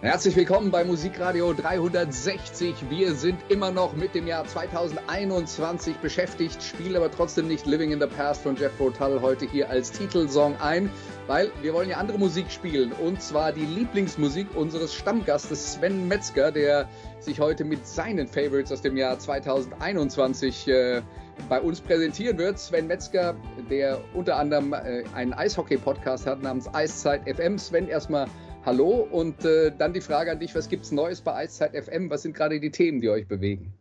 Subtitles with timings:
[0.00, 2.88] Herzlich willkommen bei Musikradio 360.
[2.88, 8.00] Wir sind immer noch mit dem Jahr 2021 beschäftigt, spielen aber trotzdem nicht Living in
[8.00, 10.88] the Past von Jeff Rotal heute hier als Titelsong ein,
[11.26, 16.52] weil wir wollen ja andere Musik spielen und zwar die Lieblingsmusik unseres Stammgastes Sven Metzger,
[16.52, 16.88] der
[17.18, 21.02] sich heute mit seinen Favorites aus dem Jahr 2021 äh,
[21.48, 22.60] bei uns präsentieren wird.
[22.60, 23.34] Sven Metzger,
[23.68, 27.58] der unter anderem äh, einen Eishockey-Podcast hat namens Eiszeit FM.
[27.58, 28.28] Sven, erstmal
[28.68, 32.10] Hallo und äh, dann die Frage an dich, was gibt es Neues bei Eiszeit FM?
[32.10, 33.72] Was sind gerade die Themen, die euch bewegen?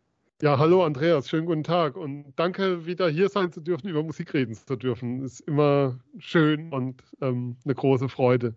[0.41, 4.33] Ja, hallo Andreas, schönen guten Tag und danke, wieder hier sein zu dürfen, über Musik
[4.33, 5.25] reden zu dürfen.
[5.25, 8.55] Ist immer schön und ähm, eine große Freude.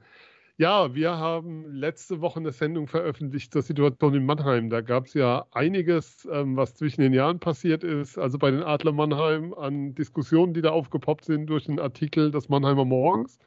[0.57, 4.71] Ja, wir haben letzte Woche eine Sendung veröffentlicht zur Situation in Mannheim.
[4.71, 8.19] Da gab es ja einiges, ähm, was zwischen den Jahren passiert ist.
[8.19, 12.49] Also bei den Adler Mannheim an Diskussionen, die da aufgepoppt sind durch den Artikel des
[12.49, 13.41] Mannheimer Morgens.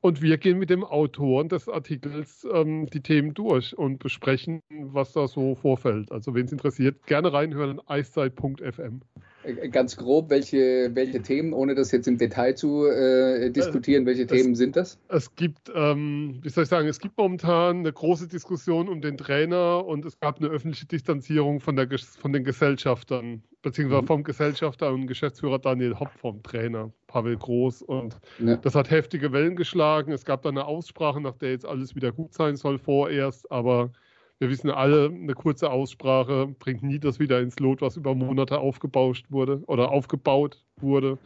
[0.00, 5.12] Und wir gehen mit dem Autoren des Artikels ähm, die Themen durch und besprechen, was
[5.12, 6.12] da so vorfällt.
[6.12, 9.00] Also, wen es interessiert, gerne reinhören, eiszeit.fm.
[9.46, 14.22] Äh, ganz grob, welche, welche Themen, ohne das jetzt im Detail zu äh, diskutieren, welche
[14.22, 14.98] es, Themen sind das?
[15.08, 19.16] Es gibt, ähm, wie soll ich sagen, es gibt momentan eine große Diskussion um den
[19.16, 24.06] Trainer und es gab eine öffentliche Distanzierung von, der, von den Gesellschaftern, beziehungsweise mhm.
[24.06, 27.82] vom Gesellschafter und Geschäftsführer Daniel Hopp vom Trainer Pavel Groß.
[27.82, 28.56] Und ja.
[28.56, 30.12] das hat heftige Wellen geschlagen.
[30.12, 33.92] Es gab dann eine Aussprache, nach der jetzt alles wieder gut sein soll vorerst, aber
[34.38, 38.58] wir wissen alle, eine kurze Aussprache bringt nie das wieder ins Lot, was über Monate
[38.58, 41.18] aufgebauscht wurde oder aufgebaut wurde.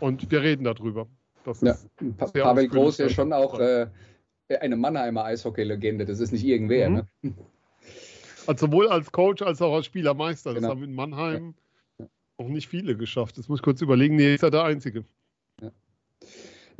[0.00, 1.06] Und wir reden darüber.
[1.44, 1.76] Das ja,
[2.16, 3.86] pa Pavel Groß ist ja schon auch äh,
[4.60, 6.04] eine Mannheimer Eishockey-Legende.
[6.04, 6.88] Das ist nicht irgendwer.
[6.88, 6.96] Mhm.
[7.22, 7.34] Ne?
[8.46, 10.54] Also sowohl als Coach als auch als Spielermeister.
[10.54, 10.68] Genau.
[10.68, 11.54] Das haben in Mannheim
[11.98, 12.06] ja.
[12.38, 13.36] noch nicht viele geschafft.
[13.38, 14.16] Das muss ich kurz überlegen.
[14.16, 15.04] Nee, ist er der Einzige.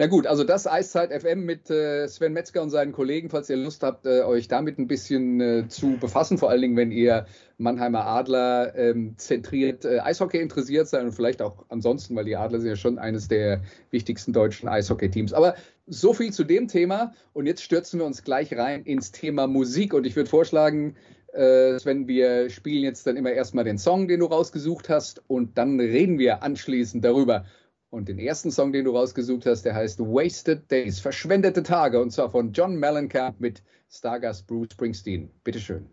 [0.00, 3.58] Na gut, also das Eiszeit FM mit äh, Sven Metzger und seinen Kollegen, falls ihr
[3.58, 7.26] Lust habt, äh, euch damit ein bisschen äh, zu befassen, vor allen Dingen, wenn ihr
[7.58, 12.60] Mannheimer Adler ähm, zentriert äh, Eishockey interessiert seid und vielleicht auch ansonsten, weil die Adler
[12.60, 13.60] sind ja schon eines der
[13.90, 15.34] wichtigsten deutschen Eishockey-Teams.
[15.34, 15.54] Aber
[15.86, 19.92] so viel zu dem Thema und jetzt stürzen wir uns gleich rein ins Thema Musik
[19.92, 20.96] und ich würde vorschlagen,
[21.34, 25.58] äh, Sven, wir spielen jetzt dann immer erstmal den Song, den du rausgesucht hast und
[25.58, 27.44] dann reden wir anschließend darüber,
[27.90, 32.10] und den ersten Song, den du rausgesucht hast, der heißt Wasted Days, verschwendete Tage, und
[32.10, 35.30] zwar von John Mellencamp mit Stargast Bruce Springsteen.
[35.44, 35.86] Bitteschön.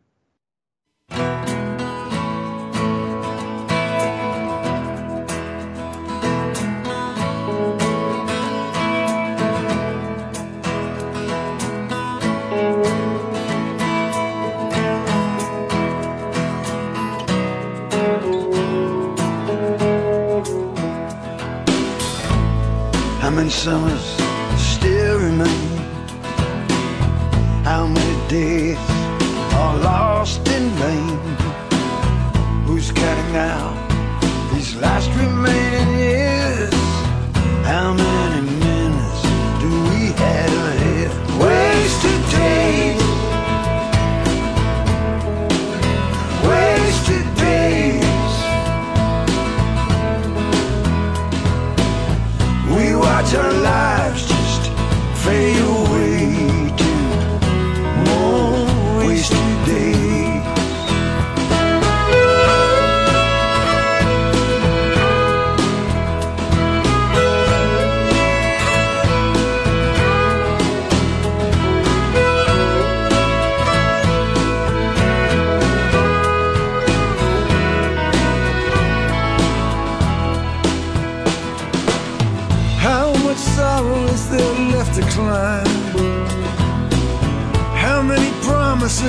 [23.37, 24.01] Many summers
[24.57, 25.77] still remain?
[27.63, 28.96] How many days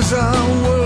[0.09, 0.78] someone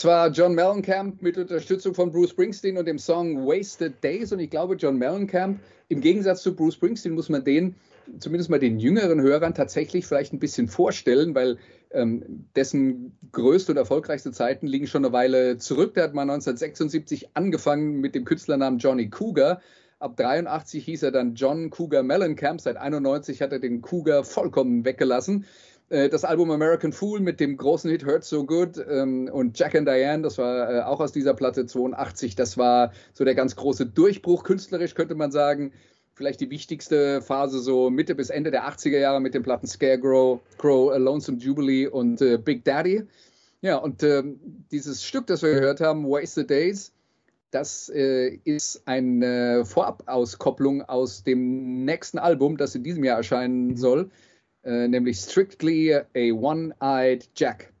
[0.00, 4.32] Das war John Mellencamp mit Unterstützung von Bruce Springsteen und dem Song Wasted Days.
[4.32, 7.74] Und ich glaube, John Mellencamp, im Gegensatz zu Bruce Springsteen, muss man den,
[8.18, 11.58] zumindest mal den jüngeren Hörern, tatsächlich vielleicht ein bisschen vorstellen, weil
[11.90, 15.92] ähm, dessen größte und erfolgreichste Zeiten liegen schon eine Weile zurück.
[15.92, 19.60] Der hat mal 1976 angefangen mit dem Künstlernamen Johnny Cougar.
[19.98, 22.62] Ab 83 hieß er dann John Cougar Mellencamp.
[22.62, 25.44] Seit 91 hat er den Cougar vollkommen weggelassen.
[25.90, 29.74] Äh, Das Album American Fool mit dem großen Hit Hurt So Good ähm, und Jack
[29.74, 32.36] and Diane, das war äh, auch aus dieser Platte 82.
[32.36, 35.72] Das war so der ganz große Durchbruch, künstlerisch könnte man sagen.
[36.14, 40.40] Vielleicht die wichtigste Phase so Mitte bis Ende der 80er Jahre mit den Platten Scarecrow,
[40.58, 43.04] Crow, A Lonesome Jubilee und äh, Big Daddy.
[43.60, 44.38] Ja, und ähm,
[44.70, 46.92] dieses Stück, das wir gehört haben, Wasted Days,
[47.50, 54.10] das äh, ist eine Vorabauskopplung aus dem nächsten Album, das in diesem Jahr erscheinen soll,
[54.64, 57.72] äh, nämlich Strictly a One-Eyed Jack.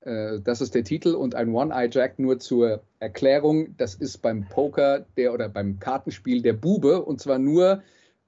[0.00, 3.76] Äh, das ist der Titel und ein One-Eyed Jack nur zur Erklärung.
[3.76, 7.82] Das ist beim Poker der oder beim Kartenspiel der Bube und zwar nur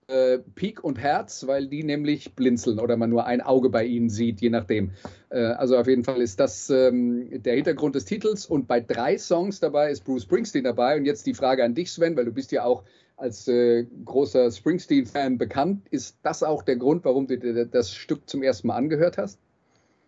[0.08, 4.10] äh, Pik und Herz, weil die nämlich blinzeln oder man nur ein Auge bei ihnen
[4.10, 4.92] sieht, je nachdem.
[5.30, 9.18] Äh, also auf jeden Fall ist das ähm, der Hintergrund des Titels und bei drei
[9.18, 10.96] Songs dabei ist Bruce Springsteen dabei.
[10.96, 12.84] Und jetzt die Frage an dich, Sven, weil du bist ja auch
[13.16, 15.86] als äh, großer Springsteen-Fan bekannt.
[15.90, 19.38] Ist das auch der Grund, warum du dir das Stück zum ersten Mal angehört hast?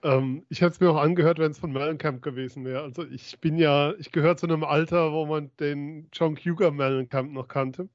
[0.02, 2.82] Ähm, ich hätte es mir auch angehört, wenn es von Mellencamp gewesen wäre.
[2.82, 7.32] Also ich bin ja, ich gehöre zu einem Alter, wo man den John Cougar Mellencamp
[7.32, 7.88] noch kannte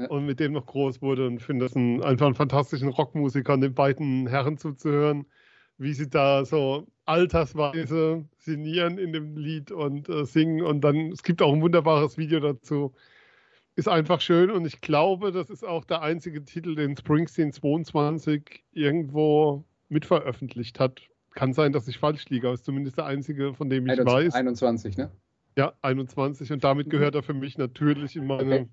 [0.00, 0.08] Ja.
[0.08, 3.74] und mit dem noch groß wurde und finde das ein, einfach einen fantastischen Rockmusiker, den
[3.74, 5.26] beiden Herren zuzuhören,
[5.76, 11.22] wie sie da so altersweise sinnieren in dem Lied und äh, singen und dann, es
[11.22, 12.94] gibt auch ein wunderbares Video dazu.
[13.76, 18.64] Ist einfach schön und ich glaube, das ist auch der einzige Titel, den Springsteen 22
[18.72, 21.00] irgendwo mitveröffentlicht hat.
[21.34, 24.26] Kann sein, dass ich falsch liege, aber ist zumindest der einzige, von dem ich 21,
[24.26, 24.34] weiß.
[24.34, 25.10] 21, ne?
[25.56, 28.68] Ja, 21 und damit gehört er für mich natürlich in meine Okay.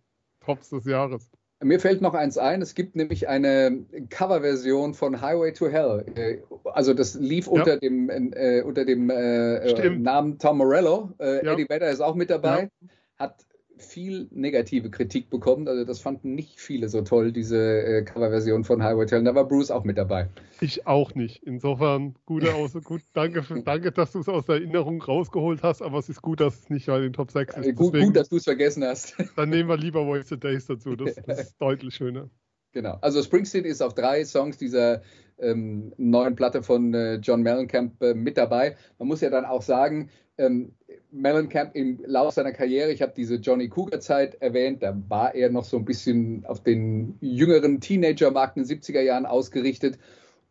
[0.48, 1.30] Tops des Jahres.
[1.64, 6.06] Mir fällt noch eins ein, es gibt nämlich eine Coverversion von Highway to Hell.
[6.16, 9.90] Äh, Also das lief unter dem, äh, unter dem äh.
[9.90, 11.14] Namen Tom Morello.
[11.20, 11.54] Äh, Ja.
[11.54, 12.70] Eddie Vedder ist auch mit dabei.
[13.18, 13.47] Hat
[13.78, 15.68] viel negative Kritik bekommen.
[15.68, 19.24] Also das fanden nicht viele so toll, diese äh, Coverversion von Highway to Hell.
[19.24, 20.28] Da war Bruce auch mit dabei.
[20.62, 21.44] Ich auch nicht.
[21.44, 25.82] Insofern gute Aus gut, danke, für, danke, dass du es aus der Erinnerung rausgeholt hast,
[25.82, 27.66] aber es ist gut, dass es nicht bei den Top 6 ist.
[27.66, 29.16] Äh, gut, Deswegen, gut, dass du es vergessen hast.
[29.36, 30.96] dann nehmen wir lieber Wasted Days dazu.
[30.96, 32.30] Das, das ist deutlich schöner.
[32.74, 32.98] Genau.
[33.02, 35.02] Also Springsteen ist auf drei Songs dieser
[35.40, 38.76] ähm, neuen Platte von äh, John Mellencamp äh, mit dabei.
[39.00, 40.74] Man muss ja dann auch sagen, ähm,
[41.12, 45.64] Mellencamp im Lauf seiner Karriere, ich habe diese Johnny Cougar-Zeit erwähnt, da war er noch
[45.64, 49.98] so ein bisschen auf den jüngeren Teenager-Markt in den 70er Jahren ausgerichtet.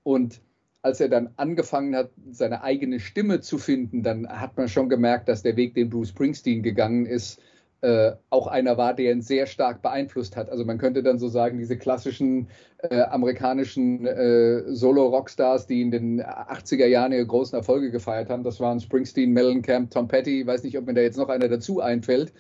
[0.02, 0.40] Und
[0.82, 5.28] als er dann angefangen hat, seine eigene Stimme zu finden, dann hat man schon gemerkt,
[5.28, 7.40] dass der Weg, den Bruce Springsteen gegangen ist,
[7.86, 10.50] äh, auch einer war, der ihn sehr stark beeinflusst hat.
[10.50, 16.20] Also man könnte dann so sagen, diese klassischen äh, amerikanischen äh, Solo-Rockstars, die in den
[16.20, 20.64] 80er Jahren ihre großen Erfolge gefeiert haben, das waren Springsteen, Mellencamp, Tom Petty, ich weiß
[20.64, 22.32] nicht, ob mir da jetzt noch einer dazu einfällt.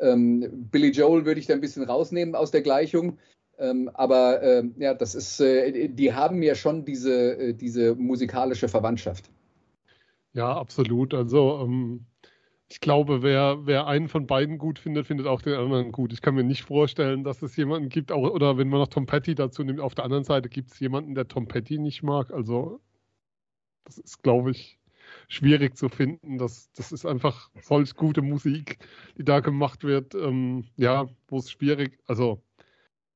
[0.00, 3.18] Ähm, Billy Joel würde ich da ein bisschen rausnehmen aus der Gleichung.
[3.56, 8.66] Ähm, aber äh, ja, das ist, äh, die haben ja schon diese, äh, diese musikalische
[8.66, 9.30] Verwandtschaft.
[10.32, 11.14] Ja, absolut.
[11.14, 12.06] Also ähm,
[12.70, 16.12] ich glaube, wer, wer einen von beiden gut findet, findet auch den anderen gut.
[16.12, 19.06] Ich kann mir nicht vorstellen, dass es jemanden gibt, auch, oder wenn man noch Tom
[19.06, 22.30] Petty dazu nimmt, auf der anderen Seite gibt es jemanden, der Tom Petty nicht mag.
[22.30, 22.80] Also
[23.84, 24.78] das ist, glaube ich,
[25.28, 26.36] schwierig zu finden.
[26.36, 28.78] Das, das ist einfach solch gute Musik,
[29.16, 30.14] die da gemacht wird.
[30.14, 32.42] Ähm, ja, wo es schwierig, also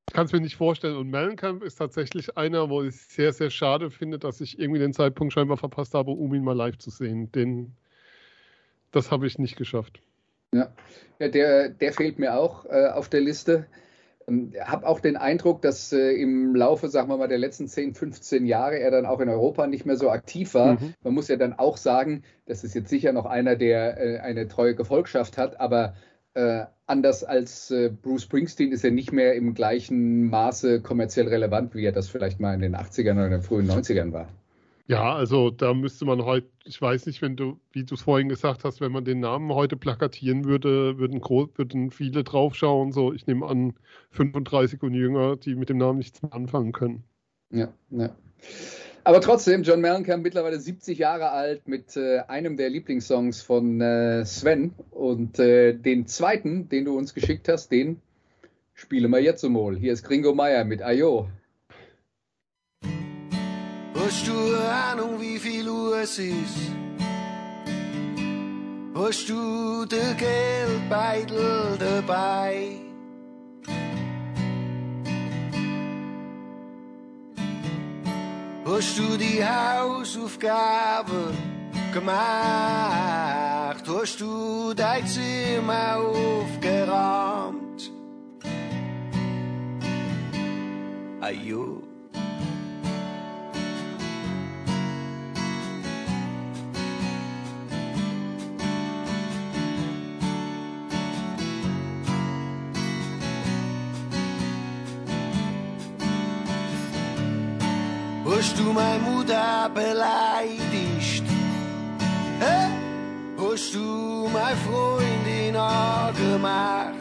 [0.09, 0.97] ich kann es mir nicht vorstellen.
[0.97, 4.93] Und Mellencamp ist tatsächlich einer, wo ich sehr, sehr schade finde, dass ich irgendwie den
[4.93, 7.31] Zeitpunkt scheinbar verpasst habe, um ihn mal live zu sehen.
[7.31, 7.75] Den
[8.93, 10.01] das habe ich nicht geschafft.
[10.53, 10.71] Ja,
[11.19, 13.65] ja der, der fehlt mir auch äh, auf der Liste.
[14.27, 17.95] Ähm, habe auch den Eindruck, dass äh, im Laufe, sagen wir mal, der letzten 10,
[17.95, 20.73] 15 Jahre er dann auch in Europa nicht mehr so aktiv war.
[20.73, 20.93] Mhm.
[21.03, 24.47] Man muss ja dann auch sagen, das ist jetzt sicher noch einer, der äh, eine
[24.47, 25.95] treue Gefolgschaft hat, aber
[26.35, 31.75] äh, anders als äh, Bruce Springsteen ist er nicht mehr im gleichen Maße kommerziell relevant,
[31.75, 34.27] wie er das vielleicht mal in den 80ern oder in den frühen 90ern war.
[34.85, 38.27] Ja, also da müsste man heute, ich weiß nicht, wenn du, wie du es vorhin
[38.27, 42.91] gesagt hast, wenn man den Namen heute plakatieren würde, würden, würden viele draufschauen.
[42.91, 43.75] So, ich nehme an,
[44.11, 47.03] 35 und jünger, die mit dem Namen nichts mehr anfangen können.
[47.49, 48.13] Ja, ja.
[49.05, 54.25] Aber trotzdem, John Mellencamp mittlerweile 70 Jahre alt mit äh, einem der Lieblingssongs von äh,
[54.25, 54.73] Sven.
[54.91, 58.01] Und äh, den zweiten, den du uns geschickt hast, den
[58.73, 59.77] spielen wir jetzt mal.
[59.77, 61.29] Hier ist Gringo Meyer mit Ayo.
[63.95, 64.33] Hast du
[64.91, 66.71] Ahnung, wie viel Uhr es ist?
[68.95, 72.79] Hast du den Geldbeutel dabei?
[78.65, 81.33] Hast du die Hausaufgabe
[81.93, 83.83] gemacht?
[83.87, 87.91] Hast du dein Zimmer aufgeräumt?
[91.21, 91.72] Ayo.
[108.57, 111.23] Du meine Mutter beleidigt?
[112.39, 112.69] Hä?
[113.37, 116.93] Hast du meine Freundin angemacht?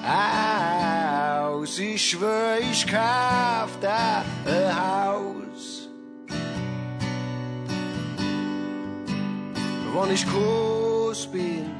[0.03, 1.79] aus?
[1.79, 5.89] Ich schwör, ich kauf da ein Haus.
[9.93, 11.78] Wann ich groß bin,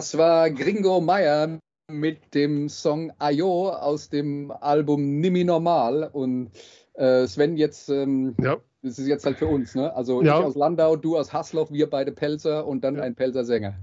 [0.00, 1.58] Das war Gringo Meyer
[1.92, 6.08] mit dem Song Ayo aus dem Album Nimi Normal.
[6.10, 6.52] Und
[6.94, 8.56] äh, Sven, jetzt, ähm, ja.
[8.80, 9.94] das ist jetzt halt für uns, ne?
[9.94, 10.38] Also ja.
[10.38, 13.02] ich aus Landau, du aus Hasloch, wir beide Pelzer und dann ja.
[13.02, 13.74] ein Pelzer Sänger.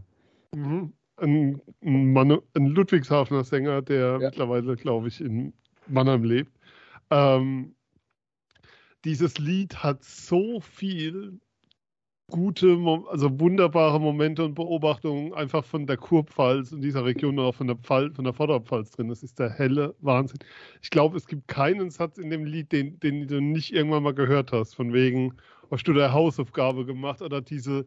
[0.56, 0.92] Mhm.
[1.18, 5.54] Ein, ein, ein Ludwigshafener Sänger, der mittlerweile, glaube ich, in
[5.86, 6.52] Mannheim lebt.
[7.12, 7.76] Ähm,
[9.06, 11.40] dieses Lied hat so viel
[12.30, 12.78] gute,
[13.10, 17.68] also wunderbare Momente und Beobachtungen einfach von der Kurpfalz und dieser Region und auch von
[17.68, 19.08] der, Pfalz, von der Vorderpfalz drin.
[19.08, 20.40] Das ist der helle Wahnsinn.
[20.82, 24.14] Ich glaube, es gibt keinen Satz in dem Lied, den, den du nicht irgendwann mal
[24.14, 25.36] gehört hast, von wegen,
[25.72, 27.86] hast du der Hausaufgabe gemacht oder diese,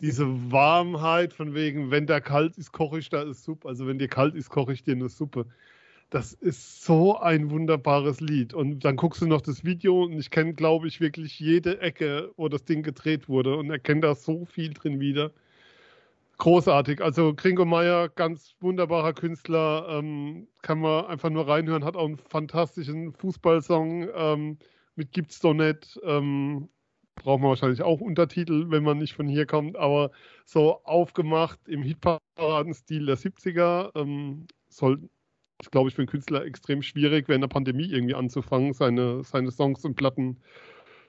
[0.00, 3.68] diese Warmheit von wegen, wenn der kalt ist, koche ich da ist Suppe.
[3.68, 5.46] Also wenn dir kalt ist, koche ich dir eine Suppe.
[6.10, 8.54] Das ist so ein wunderbares Lied.
[8.54, 12.32] Und dann guckst du noch das Video und ich kenne, glaube ich, wirklich jede Ecke,
[12.36, 15.32] wo das Ding gedreht wurde und erkenne da so viel drin wieder.
[16.38, 17.02] Großartig.
[17.02, 22.16] Also Gringo Meyer, ganz wunderbarer Künstler, ähm, kann man einfach nur reinhören, hat auch einen
[22.16, 24.58] fantastischen Fußballsong ähm,
[24.94, 25.98] mit Gibt's doch nicht.
[26.04, 26.68] Ähm,
[27.16, 30.10] braucht man wahrscheinlich auch Untertitel, wenn man nicht von hier kommt, aber
[30.44, 33.90] so aufgemacht im Hitparadenstil der 70er.
[33.96, 34.46] Ähm,
[35.60, 39.50] ist, glaube ich, für einen Künstler extrem schwierig, während der Pandemie irgendwie anzufangen, seine, seine
[39.50, 40.38] Songs und Platten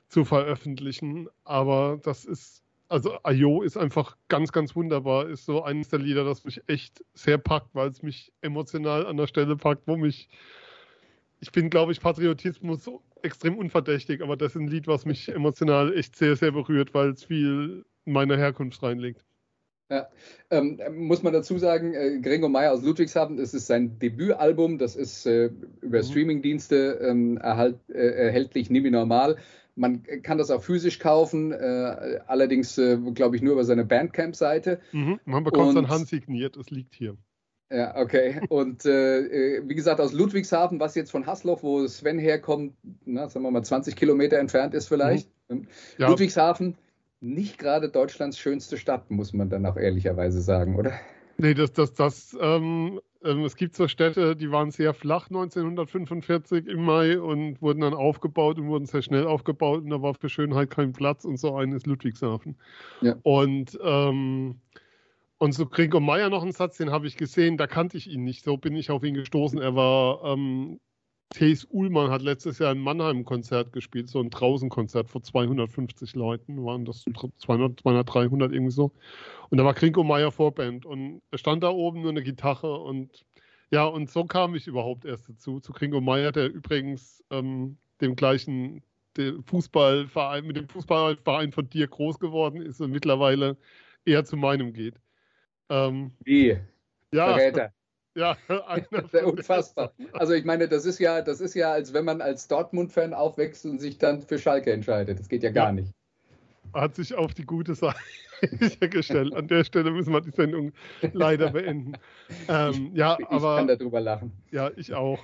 [0.07, 1.29] zu veröffentlichen.
[1.43, 5.27] Aber das ist, also Ayo ist einfach ganz, ganz wunderbar.
[5.27, 9.17] Ist so eines der Lieder, das mich echt sehr packt, weil es mich emotional an
[9.17, 10.29] der Stelle packt, wo mich,
[11.39, 12.89] ich bin, glaube ich, Patriotismus
[13.21, 17.09] extrem unverdächtig, aber das ist ein Lied, was mich emotional echt sehr, sehr berührt, weil
[17.09, 19.23] es viel meiner Herkunft reinlegt.
[19.91, 20.07] Ja,
[20.51, 24.95] ähm, muss man dazu sagen, äh, Gringo Meyer aus Ludwigshafen, das ist sein Debütalbum, das
[24.95, 25.49] ist äh,
[25.81, 26.03] über mhm.
[26.03, 29.37] Streamingdienste ähm, erhalt, äh, erhältlich, nie wie normal.
[29.75, 34.79] Man kann das auch physisch kaufen, äh, allerdings, äh, glaube ich, nur über seine Bandcamp-Seite.
[34.91, 37.17] Mhm, man bekommt es dann handsigniert, es liegt hier.
[37.71, 38.41] Ja, okay.
[38.49, 42.73] Und äh, wie gesagt, aus Ludwigshafen, was jetzt von Hasloch, wo Sven herkommt,
[43.05, 45.29] na, sagen wir mal 20 Kilometer entfernt ist vielleicht.
[45.47, 45.67] Mhm.
[45.97, 46.09] Ja.
[46.09, 46.75] Ludwigshafen
[47.21, 50.93] nicht gerade Deutschlands schönste Stadt, muss man dann auch ehrlicherweise sagen, oder?
[51.37, 56.67] Nee, das, das, das, ähm, ähm, es gibt so Städte, die waren sehr flach 1945
[56.67, 60.29] im Mai und wurden dann aufgebaut und wurden sehr schnell aufgebaut und da war für
[60.29, 62.57] Schönheit kein Platz und so eines Ludwigshafen.
[63.01, 63.15] Ja.
[63.23, 64.59] Und, ähm,
[65.37, 68.23] und so Gregor Meyer noch einen Satz, den habe ich gesehen, da kannte ich ihn
[68.23, 69.59] nicht, so bin ich auf ihn gestoßen.
[69.59, 70.79] Er war ähm,
[71.31, 76.15] Thees Uhlmann hat letztes Jahr in Mannheim ein Konzert gespielt, so ein Draußenkonzert vor 250
[76.15, 78.91] Leuten, waren das 200, 200 300 irgendwie so.
[79.49, 83.25] Und da war Krinko Meier Vorband und er stand da oben nur eine Gitarre und
[83.71, 88.15] ja, und so kam ich überhaupt erst dazu, zu Kringo Meier, der übrigens ähm, dem
[88.15, 88.81] gleichen
[89.45, 93.57] Fußballverein, mit dem Fußballverein von dir groß geworden ist und mittlerweile
[94.05, 94.95] eher zu meinem geht.
[95.69, 96.57] Ähm, Wie?
[97.13, 97.73] Ja, Verräter.
[98.19, 98.35] Ja,
[99.23, 99.93] unfassbar.
[100.11, 103.65] Also ich meine, das ist ja, das ist ja, als wenn man als Dortmund-Fan aufwächst
[103.65, 105.19] und sich dann für Schalke entscheidet.
[105.19, 105.71] Das geht ja gar ja.
[105.71, 105.93] nicht.
[106.73, 107.97] Hat sich auf die gute Seite
[108.89, 109.33] gestellt.
[109.33, 110.73] An der Stelle müssen wir die Sendung
[111.13, 111.93] leider beenden.
[112.49, 114.33] Ähm, ja, ich aber, kann darüber lachen.
[114.51, 115.23] Ja, ich auch.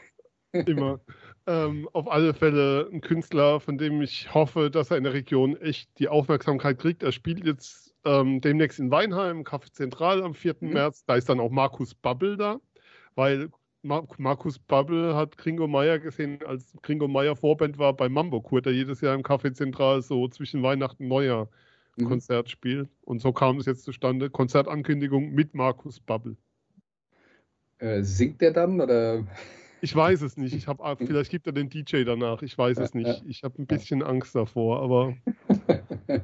[0.54, 1.02] Immer.
[1.48, 5.58] ähm, auf alle Fälle ein Künstler, von dem ich hoffe, dass er in der Region
[5.58, 7.04] echt die Aufmerksamkeit kriegt.
[7.04, 10.56] Er spielt jetzt ähm, demnächst in Weinheim, Café Zentral am 4.
[10.62, 10.70] Mhm.
[10.70, 11.04] März.
[11.06, 12.62] Da ist dann auch Markus Babbel da
[13.16, 13.50] weil
[13.82, 18.74] Markus Bubble hat Gringo Meyer gesehen, als Gringo Meyer Vorband war bei Mambo Kurt, der
[18.74, 21.50] jedes Jahr im Café Zentral so zwischen Weihnachten und Neujahr
[21.98, 22.06] mhm.
[22.06, 22.90] Konzert spielt.
[23.02, 24.30] Und so kam es jetzt zustande.
[24.30, 26.36] Konzertankündigung mit Markus Bubble.
[27.78, 29.26] Äh, singt der dann oder?
[29.82, 30.56] Ich weiß es nicht.
[30.56, 32.42] Ich hab, vielleicht gibt er den DJ danach.
[32.42, 33.24] Ich weiß es nicht.
[33.28, 35.16] Ich habe ein bisschen Angst davor, aber.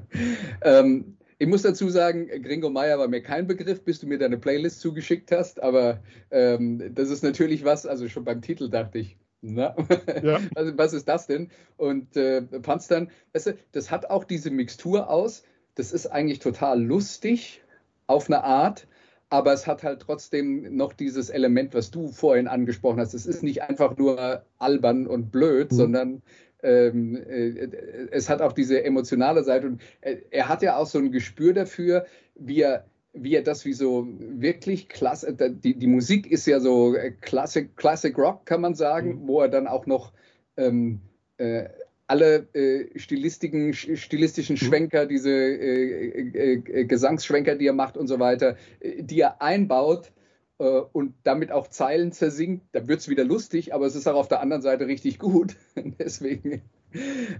[0.64, 4.38] ähm, ich muss dazu sagen, Gringo Meyer war mir kein Begriff, bis du mir deine
[4.38, 6.00] Playlist zugeschickt hast, aber
[6.30, 9.76] ähm, das ist natürlich was, also schon beim Titel dachte ich, na,
[10.22, 10.40] ja.
[10.54, 11.50] also, was ist das denn?
[11.78, 12.44] Und äh,
[12.90, 15.42] dann, weißt du, das hat auch diese Mixtur aus,
[15.74, 17.64] das ist eigentlich total lustig
[18.06, 18.86] auf eine Art,
[19.32, 23.16] aber es hat halt trotzdem noch dieses Element, was du vorhin angesprochen hast.
[23.16, 25.76] Es ist nicht einfach nur albern und blöd, mhm.
[25.76, 26.22] sondern
[26.64, 27.68] ähm, äh,
[28.12, 31.12] es hat auch diese emotionale Seite und er, äh, er, hat ja auch so ein
[31.12, 36.46] Gespür dafür, wie er, wie er das wie so wirklich klasse, die, die Musik ist
[36.48, 39.28] ja so Classic, Classic Rock, kann man sagen, mhm.
[39.28, 40.14] wo er dann auch noch
[40.58, 41.02] ähm,
[41.38, 41.66] äh,
[42.08, 44.66] alle äh, Stilistiken, stilistischen mhm.
[44.66, 50.21] Schwenker, diese äh, äh, Gesangsschwenker, die er macht und so weiter, die er einbaut, äh,
[50.64, 54.28] und damit auch Zeilen zersinkt, da wird es wieder lustig, aber es ist auch auf
[54.28, 55.56] der anderen Seite richtig gut.
[56.00, 56.62] Deswegen.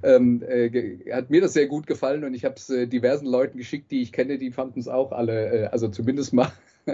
[0.04, 3.58] ähm, äh, hat mir das sehr gut gefallen und ich habe es äh, diversen Leuten
[3.58, 6.52] geschickt, die ich kenne, die fanden es auch alle, äh, also zumindest mal,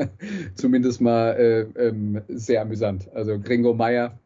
[0.56, 3.10] zumindest mal äh, ähm, sehr amüsant.
[3.14, 4.18] Also Gringo Meier,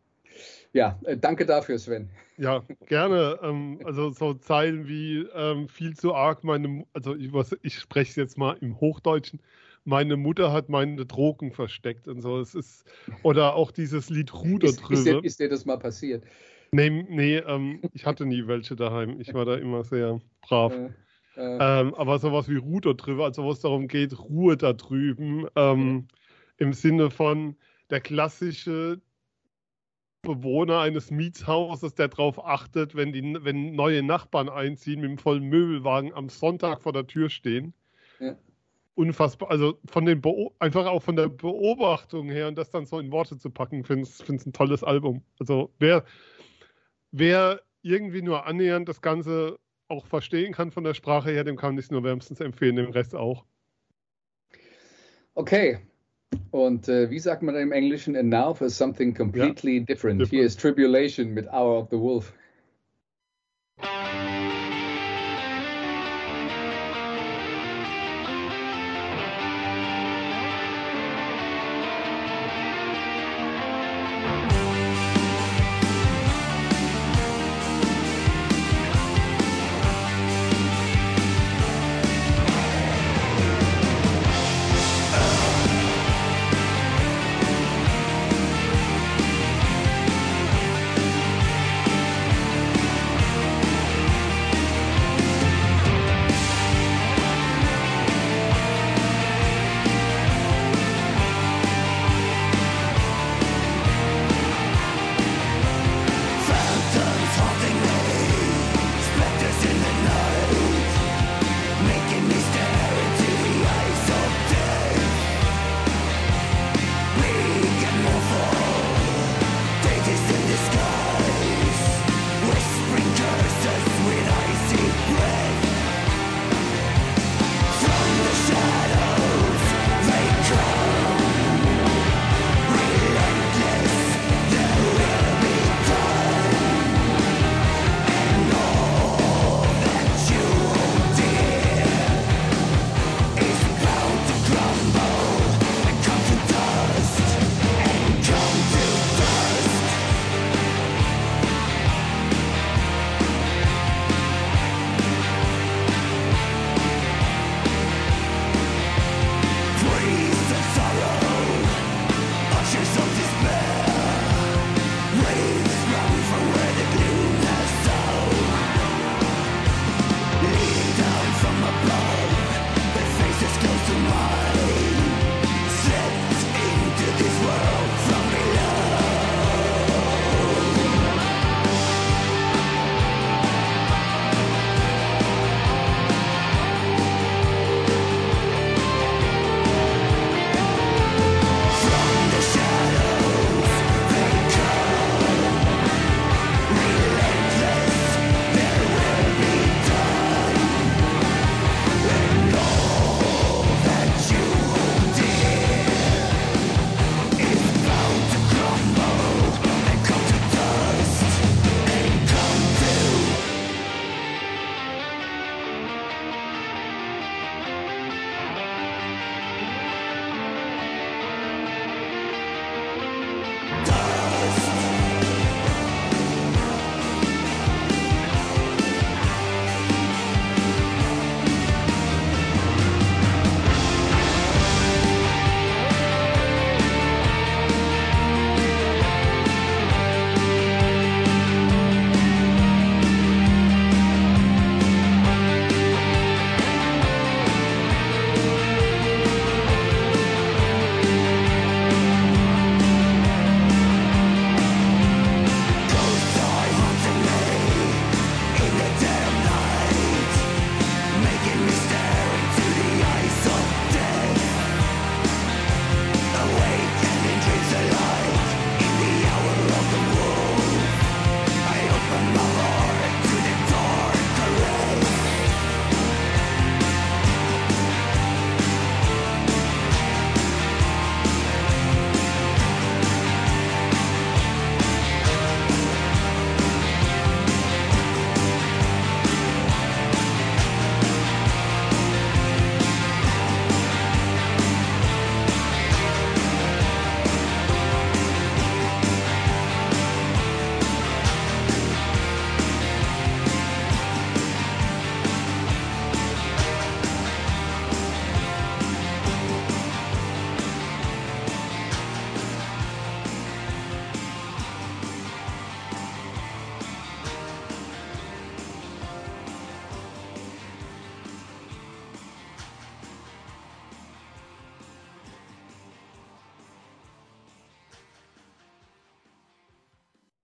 [0.74, 2.10] ja, äh, danke dafür, Sven.
[2.38, 3.40] Ja, gerne.
[3.44, 8.16] Ähm, also so Zeilen wie ähm, viel zu arg, meine, also ich, ich spreche es
[8.16, 9.42] jetzt mal im Hochdeutschen,
[9.84, 12.40] meine Mutter hat meine Drogen versteckt und so.
[12.40, 12.86] Es ist,
[13.24, 16.24] oder auch dieses Lied Ruder ist, ist, dir, ist dir das mal passiert?
[16.72, 19.20] Nee, nee ähm, ich hatte nie welche daheim.
[19.20, 20.74] Ich war da immer sehr brav.
[20.74, 20.90] Äh,
[21.36, 21.58] äh.
[21.60, 26.08] Ähm, aber sowas wie Ruder drüber, also wo es darum geht, Ruhe da drüben, ähm,
[26.58, 27.56] im Sinne von
[27.90, 29.02] der klassische
[30.22, 35.44] Bewohner eines Mietshauses, der darauf achtet, wenn, die, wenn neue Nachbarn einziehen, mit einem vollen
[35.44, 37.74] Möbelwagen am Sonntag vor der Tür stehen.
[38.20, 38.38] Ja.
[38.96, 43.00] Unfassbar, also von den Beo einfach auch von der Beobachtung her und das dann so
[43.00, 45.24] in Worte zu packen, finde ich es ein tolles Album.
[45.40, 46.04] Also wer,
[47.12, 51.78] wer irgendwie nur annähernd das Ganze auch verstehen kann von der Sprache her, dem kann
[51.78, 53.46] ich es nur wärmstens empfehlen, dem Rest auch.
[55.36, 55.80] Okay,
[56.52, 58.16] und äh, wie sagt man im Englischen?
[58.16, 60.20] And now for something completely ja, different.
[60.22, 60.30] different.
[60.30, 62.34] Hier ist Tribulation mit Hour of the Wolf.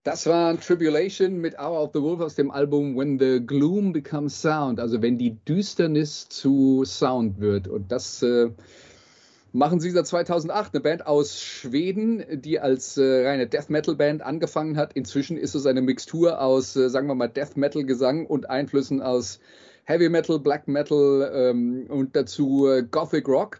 [0.07, 4.41] Das war Tribulation mit Hour of the Wolf aus dem Album When the Gloom Becomes
[4.41, 7.67] Sound, also wenn die Düsternis zu Sound wird.
[7.67, 8.49] Und das äh,
[9.51, 14.21] machen sie seit 2008, eine Band aus Schweden, die als äh, reine Death Metal Band
[14.21, 14.93] angefangen hat.
[14.93, 19.01] Inzwischen ist es eine Mixtur aus, äh, sagen wir mal, Death Metal Gesang und Einflüssen
[19.01, 19.41] aus
[19.83, 23.59] Heavy Metal, Black Metal ähm, und dazu äh, Gothic Rock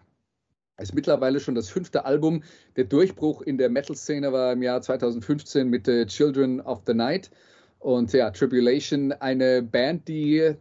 [0.77, 2.43] ist mittlerweile schon das fünfte Album.
[2.75, 7.31] Der Durchbruch in der Metal-Szene war im Jahr 2015 mit äh, Children of the Night.
[7.79, 10.53] Und ja, Tribulation, eine Band, die,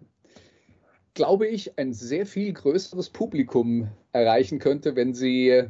[1.14, 5.64] glaube ich, ein sehr viel größeres Publikum erreichen könnte, wenn sie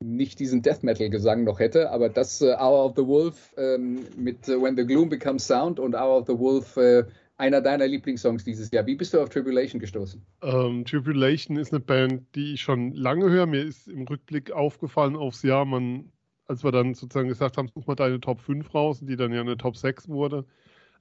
[0.00, 1.90] nicht diesen Death Metal-Gesang noch hätte.
[1.90, 5.80] Aber das äh, Hour of the Wolf ähm, mit äh, When the Gloom Becomes Sound
[5.80, 7.04] und Hour of the Wolf äh,
[7.38, 8.84] einer deiner Lieblingssongs dieses Jahr.
[8.86, 10.20] Wie bist du auf Tribulation gestoßen?
[10.42, 13.46] Ähm, Tribulation ist eine Band, die ich schon lange höre.
[13.46, 16.12] Mir ist im Rückblick aufgefallen aufs Jahr, man,
[16.46, 19.40] als wir dann sozusagen gesagt haben, such mal deine Top 5 raus, die dann ja
[19.40, 20.44] eine Top 6 wurde,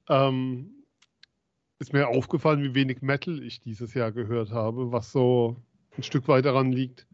[0.08, 0.86] ähm,
[1.80, 5.58] ist mir aufgefallen, wie wenig Metal ich dieses Jahr gehört habe, was so
[5.98, 7.08] ein Stück weit daran liegt.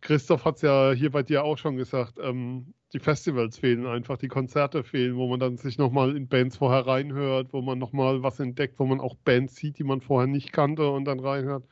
[0.00, 4.16] Christoph hat es ja hier bei dir auch schon gesagt, ähm, die Festivals fehlen einfach,
[4.16, 8.22] die Konzerte fehlen, wo man dann sich nochmal in Bands vorher reinhört, wo man nochmal
[8.22, 11.64] was entdeckt, wo man auch Bands sieht, die man vorher nicht kannte und dann reinhört.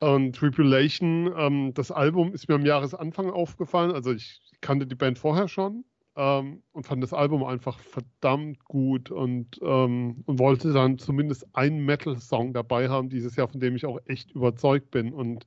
[0.00, 5.18] Und Tribulation, ähm, das Album ist mir am Jahresanfang aufgefallen, also ich kannte die Band
[5.18, 5.84] vorher schon
[6.16, 11.84] ähm, und fand das Album einfach verdammt gut und, ähm, und wollte dann zumindest einen
[11.84, 15.46] Metal-Song dabei haben dieses Jahr, von dem ich auch echt überzeugt bin und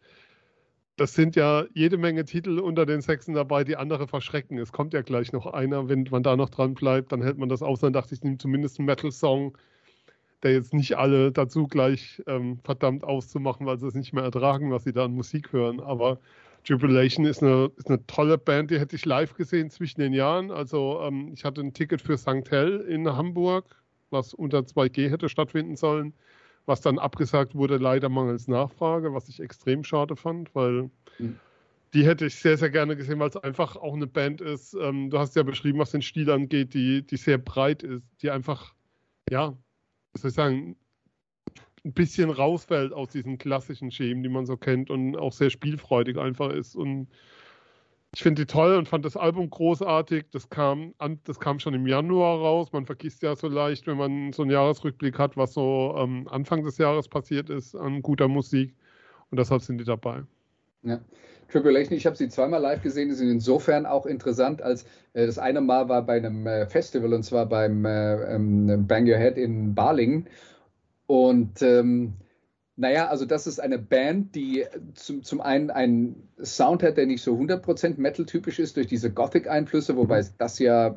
[1.01, 4.59] das sind ja jede Menge Titel unter den Sechsen dabei, die andere verschrecken.
[4.59, 7.49] Es kommt ja gleich noch einer, wenn man da noch dran bleibt, dann hält man
[7.49, 7.79] das aus.
[7.79, 9.57] Dann dachte ich, nehme zumindest einen Metal-Song,
[10.43, 14.69] der jetzt nicht alle dazu gleich ähm, verdammt auszumachen, weil sie es nicht mehr ertragen,
[14.69, 15.79] was sie da an Musik hören.
[15.79, 16.19] Aber
[16.65, 20.51] Jubilation ist eine, ist eine tolle Band, die hätte ich live gesehen zwischen den Jahren.
[20.51, 22.51] Also ähm, ich hatte ein Ticket für St.
[22.51, 23.65] Hell in Hamburg,
[24.11, 26.13] was unter 2G hätte stattfinden sollen
[26.65, 31.39] was dann abgesagt wurde, leider mangels Nachfrage, was ich extrem schade fand, weil mhm.
[31.93, 34.73] die hätte ich sehr, sehr gerne gesehen, weil es einfach auch eine Band ist.
[34.73, 38.31] Ähm, du hast ja beschrieben, was den Stil angeht, die, die sehr breit ist, die
[38.31, 38.73] einfach,
[39.29, 39.57] ja,
[40.13, 40.75] was soll ich sagen,
[41.83, 46.17] ein bisschen rausfällt aus diesen klassischen Schemen, die man so kennt und auch sehr spielfreudig
[46.17, 47.07] einfach ist und
[48.13, 50.25] ich finde die toll und fand das Album großartig.
[50.31, 52.71] Das kam, an, das kam schon im Januar raus.
[52.73, 56.63] Man vergisst ja so leicht, wenn man so einen Jahresrückblick hat, was so ähm, Anfang
[56.63, 58.75] des Jahres passiert ist an guter Musik.
[59.29, 60.23] Und deshalb sind die dabei.
[60.83, 60.99] Ja.
[61.49, 65.61] Tribulation, ich habe sie zweimal live gesehen, sind insofern auch interessant, als äh, das eine
[65.61, 69.73] Mal war bei einem äh, Festival und zwar beim äh, ähm, Bang Your Head in
[69.73, 70.27] Barlingen.
[71.07, 72.13] Und ähm,
[72.81, 74.65] naja, also das ist eine Band, die
[74.95, 79.95] zum, zum einen einen Sound hat, der nicht so 100% Metal-typisch ist durch diese Gothic-Einflüsse,
[79.95, 80.95] wobei das ja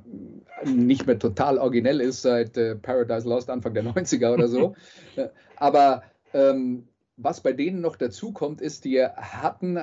[0.64, 4.74] nicht mehr total originell ist seit äh, Paradise Lost Anfang der 90er oder so.
[5.56, 9.78] Aber ähm, was bei denen noch dazu kommt, ist, die hatten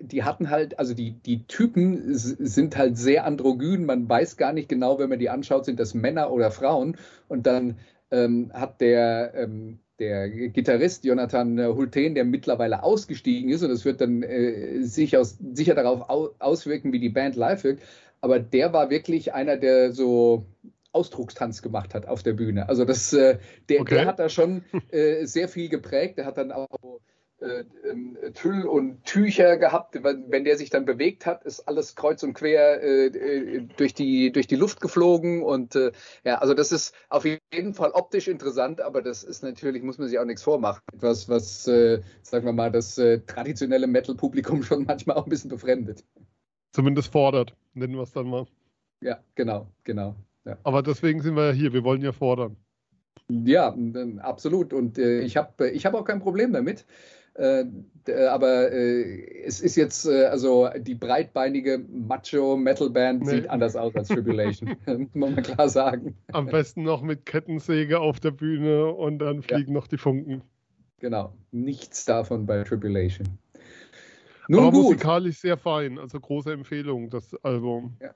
[0.00, 3.84] die hatten halt, also die, die Typen sind halt sehr androgyn.
[3.84, 6.96] Man weiß gar nicht genau, wenn man die anschaut, sind das Männer oder Frauen.
[7.28, 7.76] Und dann
[8.10, 14.00] ähm, hat der, ähm, der Gitarrist Jonathan Hulten, der mittlerweile ausgestiegen ist, und es wird
[14.00, 17.82] dann äh, sich aus, sicher darauf au auswirken, wie die Band live wirkt,
[18.20, 20.46] aber der war wirklich einer, der so
[20.92, 22.68] Ausdruckstanz gemacht hat auf der Bühne.
[22.68, 23.94] Also das, äh, der, okay.
[23.96, 26.18] der hat da schon äh, sehr viel geprägt.
[26.18, 26.98] Der hat dann auch äh,
[28.34, 29.98] Tüll und Tücher gehabt.
[30.02, 34.32] Wenn der sich dann bewegt hat, ist alles kreuz und quer äh, äh, durch, die,
[34.32, 35.42] durch die Luft geflogen.
[35.42, 35.92] Und äh,
[36.24, 40.08] ja, also das ist auf jeden Fall optisch interessant, aber das ist natürlich, muss man
[40.08, 40.80] sich auch nichts vormachen.
[40.92, 45.50] Etwas, was, äh, sagen wir mal, das äh, traditionelle Metal-Publikum schon manchmal auch ein bisschen
[45.50, 46.04] befremdet.
[46.72, 48.46] Zumindest fordert, nennen wir es dann mal.
[49.02, 50.14] Ja, genau, genau.
[50.44, 50.58] Ja.
[50.62, 52.56] Aber deswegen sind wir ja hier, wir wollen ja fordern.
[53.28, 53.74] Ja,
[54.18, 54.72] absolut.
[54.72, 56.84] Und ich habe ich hab auch kein Problem damit.
[57.34, 57.64] Äh,
[58.28, 63.30] aber äh, es ist jetzt, äh, also die breitbeinige Macho-Metal-Band nee.
[63.30, 64.76] sieht anders aus als Tribulation,
[65.14, 66.16] muss man klar sagen.
[66.32, 69.74] Am besten noch mit Kettensäge auf der Bühne und dann fliegen ja.
[69.74, 70.42] noch die Funken.
[70.98, 73.38] Genau, nichts davon bei Tribulation.
[74.48, 74.82] Nun aber gut.
[74.84, 77.96] musikalisch sehr fein, also große Empfehlung, das Album.
[78.00, 78.14] Ja.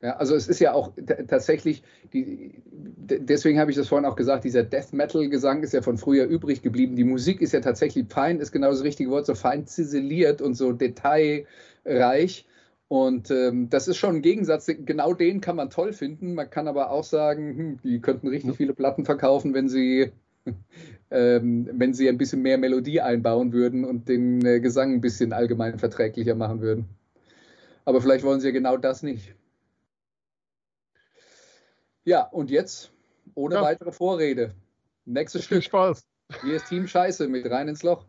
[0.00, 0.92] Ja, also es ist ja auch
[1.26, 1.82] tatsächlich,
[2.12, 6.26] die, deswegen habe ich das vorhin auch gesagt, dieser Death Metal-Gesang ist ja von früher
[6.26, 6.94] übrig geblieben.
[6.94, 10.54] Die Musik ist ja tatsächlich fein, ist genau das richtige Wort, so fein ziseliert und
[10.54, 12.46] so detailreich.
[12.86, 16.34] Und ähm, das ist schon ein Gegensatz, genau den kann man toll finden.
[16.34, 20.12] Man kann aber auch sagen, hm, die könnten richtig viele Platten verkaufen, wenn sie,
[21.10, 25.32] ähm, wenn sie ein bisschen mehr Melodie einbauen würden und den äh, Gesang ein bisschen
[25.32, 26.86] allgemein verträglicher machen würden.
[27.84, 29.34] Aber vielleicht wollen sie ja genau das nicht.
[32.08, 32.90] Ja, und jetzt
[33.34, 33.62] ohne Ja.
[33.62, 34.54] weitere Vorrede.
[35.04, 35.64] Nächstes Viel Stück.
[35.64, 36.06] Spaß.
[36.42, 38.06] Hier ist Team Scheiße mit rein ins Loch.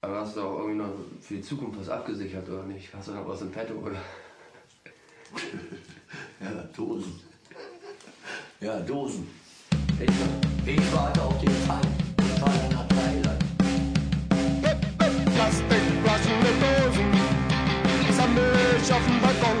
[0.00, 2.92] Aber hast du auch irgendwie noch für die Zukunft was abgesichert oder nicht?
[2.92, 3.94] Hast du noch was im Petto oder?
[6.40, 7.20] Ja, Dosen.
[8.60, 9.28] Ja, Dosen.
[10.00, 10.06] Mal?
[10.66, 11.86] Ich warte auf den Feind.
[12.18, 13.44] Ich fahre nach Thailand.
[16.42, 17.12] Mit Dosen
[18.16, 19.58] sammel ich auf dem Balkon.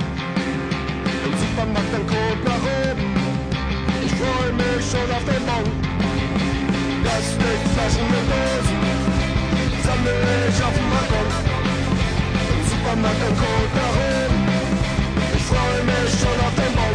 [1.24, 2.31] Im Supermarkt ein Code
[7.82, 8.80] Plastikflaschen mit Dosen
[9.82, 10.14] sammel
[10.48, 11.28] ich auf dem Balkon.
[12.52, 14.40] Im Supermarkt ein Code nach oben.
[15.36, 16.94] Ich freu mich schon auf den Bon.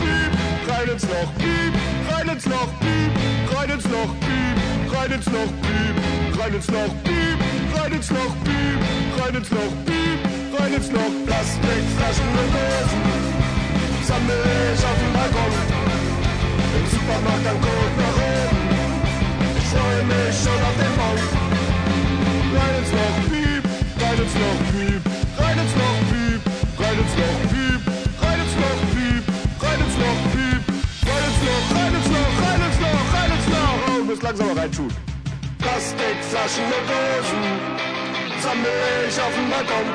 [0.00, 0.32] Piep,
[0.68, 1.72] rein ins Loch, piep,
[2.10, 3.12] rein ins Loch, piep,
[3.54, 4.56] rein ins Loch, piep,
[4.92, 5.96] rein ins Loch, piep,
[6.38, 7.38] rein ins Loch, piep,
[7.78, 8.78] rein ins Loch, piep,
[9.18, 10.20] rein ins Loch, piep,
[10.58, 13.02] rein ins Loch, Plastikflaschen und Dosen,
[14.08, 14.42] sammel
[14.74, 15.54] ich auf dem Balkon,
[16.76, 18.65] im Supermarkt ein Code nach oben,
[20.08, 21.18] mich schon auf den Bon,
[22.56, 23.64] rein ins Loch, piep,
[24.00, 25.02] rein ins Loch, piep,
[25.38, 26.40] rein ins Loch, piep,
[26.80, 27.82] rein ins Loch, piep,
[28.22, 29.24] rein ins Loch, piep,
[29.62, 30.62] rein ins Loch, piep,
[31.06, 34.46] rein ins Loch, rein ins Loch, rein ins Loch, rein ins Loch, oh, muss langsam
[34.48, 34.90] mal reintun.
[35.58, 37.42] Plastikflaschen und Dosen
[38.40, 39.88] sammel ich auf dem Balkon.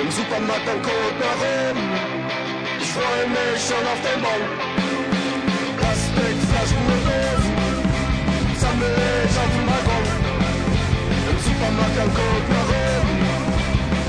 [0.00, 1.84] Im Supermarkt ein Code nach oben.
[2.80, 4.73] Ich freue mich schon auf den Bon.
[9.24, 10.04] Ich auf dem Balkon.
[11.30, 13.16] Im Supermarkt ein Code nach oben.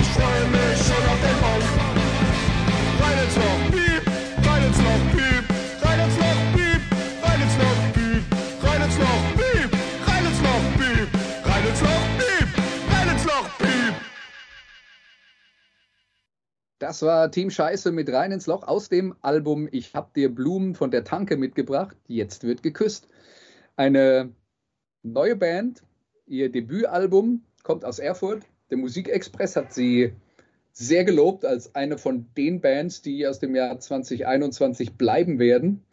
[0.02, 1.62] Ich freue mich schon auf den Bon.
[3.00, 4.04] Rein ins Loch, piep,
[4.46, 5.46] rein ins Loch, piep,
[5.84, 6.82] rein ins Loch, piep,
[7.24, 8.24] rein ins Loch, piep,
[8.64, 9.72] rein ins Loch, piep,
[10.06, 11.10] rein ins Loch, piep,
[11.48, 12.50] rein ins Loch, piep,
[12.92, 13.96] rein ins Loch, piep.
[16.80, 20.76] Das war Team Scheiße mit rein ins Loch aus dem Album Ich hab dir Blumen
[20.76, 21.96] von der Tanke mitgebracht.
[22.08, 23.08] Jetzt wird geküsst.
[23.78, 24.34] Eine
[25.06, 25.84] neue Band,
[26.28, 28.44] ihr Debütalbum kommt aus Erfurt.
[28.70, 30.14] Der Musikexpress hat sie
[30.72, 35.84] sehr gelobt als eine von den Bands, die aus dem Jahr 2021 bleiben werden.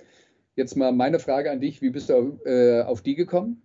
[0.57, 3.63] Jetzt mal meine Frage an dich: Wie bist du auf, äh, auf die gekommen?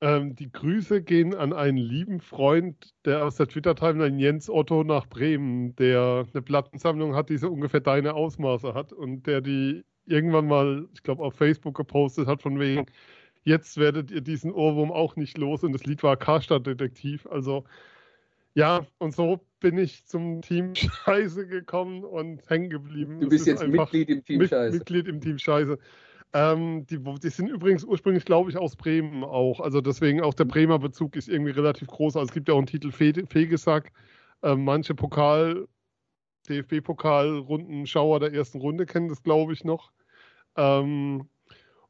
[0.00, 5.06] Ähm, die Grüße gehen an einen lieben Freund, der aus der Twitter-Timeline Jens Otto nach
[5.06, 10.48] Bremen, der eine Plattensammlung hat, die so ungefähr deine Ausmaße hat und der die irgendwann
[10.48, 12.86] mal, ich glaube, auf Facebook gepostet hat, von wegen,
[13.44, 17.26] jetzt werdet ihr diesen Ohrwurm auch nicht los und das Lied war Karstadt Detektiv.
[17.26, 17.64] Also
[18.54, 23.20] ja, und so bin ich zum Team Scheiße gekommen und hängen geblieben.
[23.20, 24.78] Du bist ist jetzt Mitglied im Team Scheiße.
[24.78, 25.78] Mitglied im Team Scheiße.
[26.34, 29.60] Ähm, die, die sind übrigens ursprünglich, glaube ich, aus Bremen auch.
[29.60, 32.16] Also deswegen auch der Bremer Bezug ist irgendwie relativ groß.
[32.16, 33.92] Also es gibt ja auch einen Titel Fe Fegesack.
[34.42, 35.68] Ähm, manche Pokal,
[36.48, 39.92] DFB-Pokalrunden, Schauer der ersten Runde kennen das, glaube ich, noch.
[40.56, 41.28] Ähm,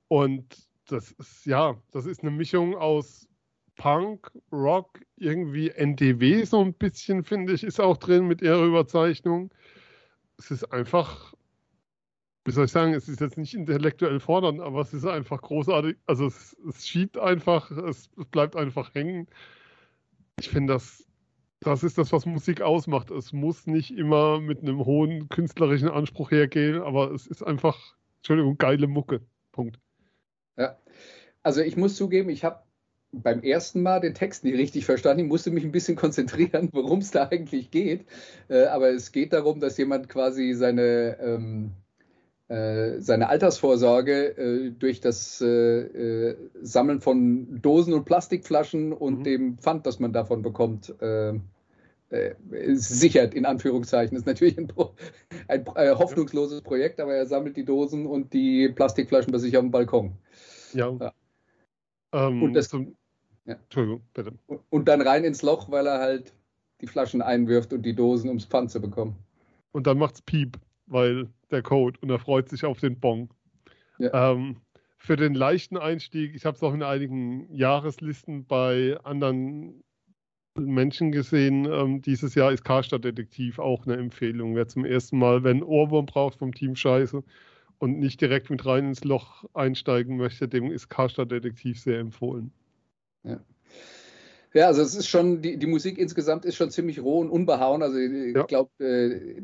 [0.08, 3.28] und das ist, ja, das ist eine Mischung aus
[3.76, 9.50] Punk, Rock, irgendwie NDW so ein bisschen, finde ich, ist auch drin mit ihrer Überzeichnung.
[10.38, 11.34] Es ist einfach,
[12.44, 15.96] wie soll ich sagen, es ist jetzt nicht intellektuell fordernd, aber es ist einfach großartig.
[16.06, 19.26] Also es, es schiebt einfach, es bleibt einfach hängen.
[20.38, 21.04] Ich finde, das,
[21.60, 23.10] das ist das, was Musik ausmacht.
[23.10, 28.58] Es muss nicht immer mit einem hohen künstlerischen Anspruch hergehen, aber es ist einfach, Entschuldigung,
[28.58, 29.22] geile Mucke.
[29.52, 29.78] Punkt.
[30.56, 30.76] Ja.
[31.42, 32.60] Also ich muss zugeben, ich habe
[33.12, 35.24] beim ersten Mal den Text nicht richtig verstanden.
[35.24, 38.06] Ich musste mich ein bisschen konzentrieren, worum es da eigentlich geht.
[38.48, 41.72] Äh, aber es geht darum, dass jemand quasi seine, ähm,
[42.48, 49.24] äh, seine Altersvorsorge äh, durch das äh, äh, Sammeln von Dosen und Plastikflaschen und Mhm.
[49.24, 50.94] dem Pfand, das man davon bekommt,
[52.74, 54.14] sichert, in Anführungszeichen.
[54.14, 54.70] Das ist natürlich ein,
[55.48, 59.70] ein hoffnungsloses Projekt, aber er sammelt die Dosen und die Plastikflaschen bei sich auf dem
[59.70, 60.12] Balkon.
[60.74, 60.94] Ja.
[61.00, 61.12] Ja.
[62.12, 62.94] Ähm, Und das- zum,
[63.44, 63.54] ja.
[63.54, 64.32] Entschuldigung, bitte.
[64.70, 66.32] Und dann rein ins Loch, weil er halt
[66.80, 69.16] die Flaschen einwirft und die Dosen, ums Pfand zu bekommen.
[69.72, 73.28] Und dann macht's Piep, weil der Code und er freut sich auf den Bon.
[73.98, 74.32] Ja.
[74.32, 74.56] Ähm,
[74.98, 79.82] für den leichten Einstieg, ich habe es auch in einigen Jahreslisten bei anderen
[80.54, 84.54] Menschen gesehen, ähm, dieses Jahr ist Karstadt Detektiv auch eine Empfehlung.
[84.54, 87.22] Wer zum ersten Mal, wenn Ohrwurm braucht vom Team Scheiße
[87.82, 92.52] und nicht direkt mit rein ins Loch einsteigen möchte, dem ist Karstadt Detektiv sehr empfohlen.
[94.54, 97.82] Ja, also es ist schon, die, die Musik insgesamt ist schon ziemlich roh und unbehauen.
[97.82, 98.44] Also ich Ja.
[98.44, 99.40] glaube, äh,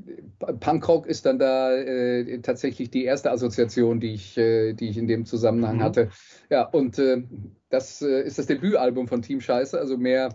[0.60, 5.08] Punkrock ist dann da äh, tatsächlich die erste Assoziation, die ich, äh, die ich in
[5.08, 5.82] dem Zusammenhang Mhm.
[5.82, 6.08] hatte.
[6.48, 7.24] Ja, und äh,
[7.70, 9.76] das äh, ist das Debütalbum von Team Scheiße.
[9.76, 10.32] Also mehr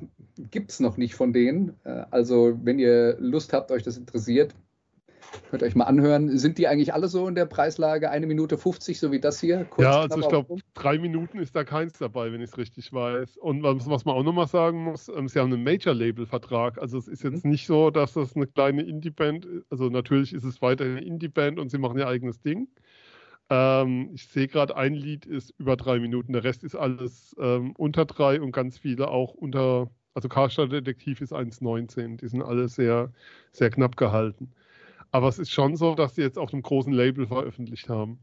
[0.52, 1.80] gibt es noch nicht von denen.
[1.86, 4.54] Äh, also wenn ihr Lust habt, euch das interessiert,
[5.50, 6.38] Könnt ihr euch mal anhören.
[6.38, 8.10] Sind die eigentlich alle so in der Preislage?
[8.10, 9.66] Eine Minute 50, so wie das hier?
[9.66, 12.92] Kurz, ja, also ich glaube, drei Minuten ist da keins dabei, wenn ich es richtig
[12.92, 13.38] weiß.
[13.38, 16.80] Und was, was man auch nochmal sagen muss, ähm, sie haben einen Major-Label-Vertrag.
[16.80, 17.32] Also es ist Mhm.
[17.32, 19.66] jetzt nicht so, dass das eine kleine Indie-Band ist.
[19.72, 22.68] Also natürlich ist es weiterhin eine Indie-Band und sie machen ihr eigenes Ding.
[23.50, 27.74] Ähm, ich sehe gerade, ein Lied ist über drei Minuten, der Rest ist alles ähm,
[27.78, 32.18] unter drei und ganz viele auch unter, also Karstadt Detektiv ist 1,19.
[32.18, 33.12] Die sind alle sehr,
[33.52, 34.54] sehr knapp gehalten.
[35.14, 38.18] Aber es ist schon so, dass sie jetzt auf einem großen Label veröffentlicht haben.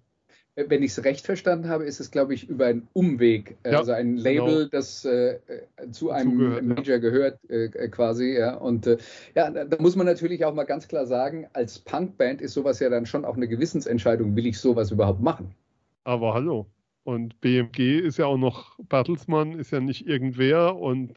[0.57, 3.57] Äh, Wenn ich es recht verstanden habe, ist es, glaube ich, über einen Umweg.
[3.62, 4.68] äh, Ja, also ein Label, genau.
[4.72, 5.38] das äh,
[5.76, 6.74] äh, zu einem Dazugehört, ja.
[6.74, 8.36] Major gehört, äh, quasi.
[8.36, 8.57] Ja.
[8.57, 8.99] Und äh,
[9.36, 12.80] ja, da da muss man natürlich auch mal ganz klar sagen, als Punkband ist sowas
[12.80, 14.34] ja dann schon auch eine Gewissensentscheidung.
[14.34, 15.55] Will ich sowas überhaupt machen?
[16.05, 16.66] Aber hallo.
[17.05, 21.14] Und BMG ist ja auch noch, Bertelsmann ist ja nicht irgendwer und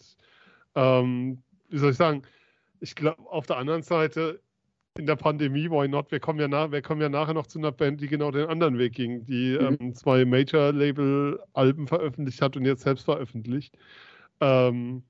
[0.75, 2.21] ähm, wie soll ich sagen,
[2.79, 4.39] ich glaube, auf der anderen Seite,
[4.97, 6.11] in der Pandemie, why not?
[6.11, 8.47] Wir kommen ja, nach, wir kommen ja nachher noch zu einer Band, die genau den
[8.47, 9.77] anderen Weg ging, die Mhm.
[9.79, 13.77] ähm, zwei Major-Label-Alben veröffentlicht hat und jetzt selbst veröffentlicht.
[14.39, 15.03] Ähm,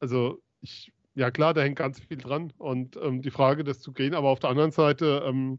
[0.00, 3.92] also ich, ja klar, da hängt ganz viel dran und ähm, die Frage, das zu
[3.92, 5.58] gehen, aber auf der anderen Seite, ähm,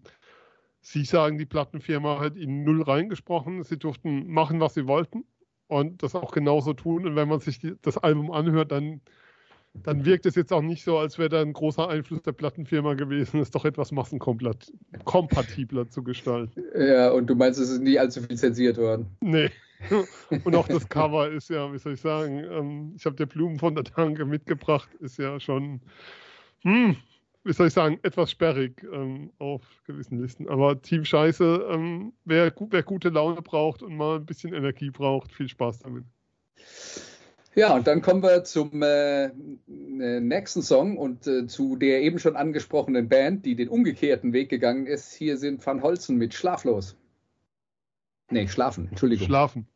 [0.81, 3.63] Sie sagen, die Plattenfirma hat ihnen null reingesprochen.
[3.63, 5.25] Sie durften machen, was sie wollten
[5.67, 7.05] und das auch genauso tun.
[7.05, 9.01] Und wenn man sich die, das Album anhört, dann,
[9.83, 12.93] dann wirkt es jetzt auch nicht so, als wäre da ein großer Einfluss der Plattenfirma
[12.93, 16.63] gewesen, es doch etwas massenkompatibler zu gestalten.
[16.77, 19.07] Ja, und du meinst, es ist nie allzu viel zensiert worden.
[19.21, 19.49] Nee.
[20.43, 23.59] Und auch das Cover ist ja, wie soll ich sagen, ähm, ich habe dir Blumen
[23.59, 25.81] von der Tanke mitgebracht, ist ja schon,
[26.63, 26.95] hm,
[27.43, 30.49] wie soll ich sagen, etwas sperrig ähm, auf gewissen Listen.
[30.49, 35.31] Aber Team Scheiße, ähm, wer, wer gute Laune braucht und mal ein bisschen Energie braucht,
[35.31, 36.05] viel Spaß damit.
[37.57, 39.31] Ja, und dann kommen wir zum äh, äh,
[40.19, 44.85] nächsten Song und äh, zu der eben schon angesprochenen Band, die den umgekehrten Weg gegangen
[44.85, 45.11] ist.
[45.13, 46.95] Hier sind Van Holzen mit Schlaflos.
[48.29, 49.25] Nee, Schlafen, Entschuldigung.
[49.25, 49.67] Schlafen.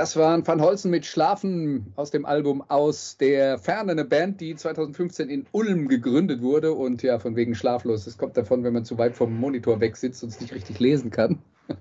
[0.00, 4.54] Das waren Van Holzen mit Schlafen aus dem Album Aus der Ferne, eine Band, die
[4.54, 8.06] 2015 in Ulm gegründet wurde und ja, von wegen schlaflos.
[8.06, 10.80] Das kommt davon, wenn man zu weit vom Monitor weg sitzt und es nicht richtig
[10.80, 11.42] lesen kann.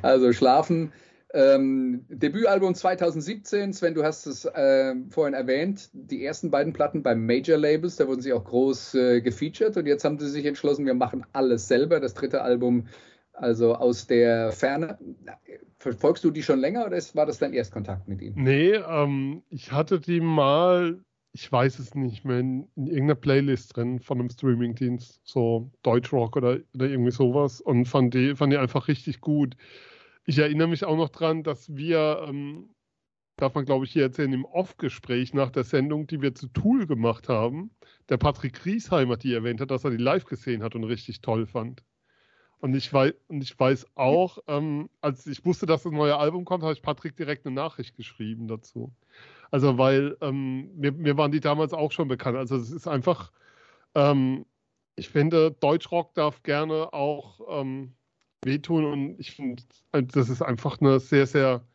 [0.00, 0.92] Also Schlafen.
[1.34, 7.26] Ähm, Debütalbum 2017, Sven, du hast es äh, vorhin erwähnt, die ersten beiden Platten beim
[7.26, 10.86] Major Labels, da wurden sie auch groß äh, gefeatured und jetzt haben sie sich entschlossen,
[10.86, 12.00] wir machen alles selber.
[12.00, 12.86] Das dritte Album,
[13.32, 14.98] also aus der Ferne.
[15.78, 18.42] Verfolgst du die schon länger oder war das dein Erstkontakt mit ihnen?
[18.42, 21.02] Nee, ähm, ich hatte die mal,
[21.32, 26.36] ich weiß es nicht mehr, in, in irgendeiner Playlist drin von einem Streamingdienst, so Deutschrock
[26.36, 29.56] oder, oder irgendwie sowas und fand die, fand die einfach richtig gut.
[30.24, 32.68] Ich erinnere mich auch noch dran, dass wir, ähm,
[33.36, 36.86] darf man glaube ich hier erzählen, im Off-Gespräch nach der Sendung, die wir zu Tool
[36.86, 37.72] gemacht haben,
[38.08, 41.46] der Patrick Griesheimer die erwähnt hat, dass er die live gesehen hat und richtig toll
[41.46, 41.82] fand.
[42.62, 46.44] Und ich weiß, und ich weiß auch, ähm, als ich wusste, dass das neue Album
[46.44, 48.92] kommt, habe ich Patrick direkt eine Nachricht geschrieben dazu.
[49.50, 52.36] Also, weil ähm, mir, mir waren die damals auch schon bekannt.
[52.36, 53.32] Also, es ist einfach,
[53.96, 54.46] ähm,
[54.94, 57.94] ich finde, Deutschrock darf gerne auch ähm,
[58.44, 61.66] wehtun und ich finde, das ist einfach eine sehr, sehr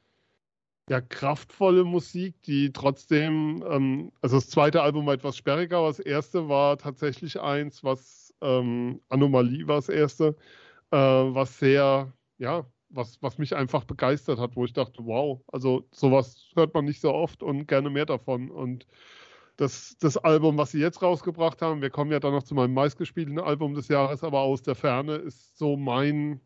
[0.90, 6.00] ja, kraftvolle Musik, die trotzdem, ähm, also das zweite Album war etwas sperriger, aber das
[6.00, 10.38] erste war tatsächlich eins, was ähm, Anomalie war das erste,
[10.92, 15.88] äh, was sehr, ja, was, was mich einfach begeistert hat, wo ich dachte, wow, also
[15.92, 18.50] sowas hört man nicht so oft und gerne mehr davon.
[18.50, 18.88] Und
[19.58, 22.74] das, das Album, was sie jetzt rausgebracht haben, wir kommen ja dann noch zu meinem
[22.74, 26.40] meistgespielten Album des Jahres, aber aus der Ferne ist so mein,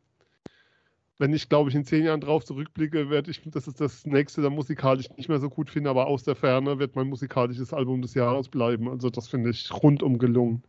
[1.17, 4.41] wenn ich, glaube ich, in zehn Jahren drauf zurückblicke, werde ich, das ist das nächste,
[4.41, 8.01] dann musikalisch nicht mehr so gut finde, aber aus der Ferne wird mein musikalisches Album
[8.01, 8.89] des Jahres bleiben.
[8.89, 10.63] Also das finde ich rundum gelungen.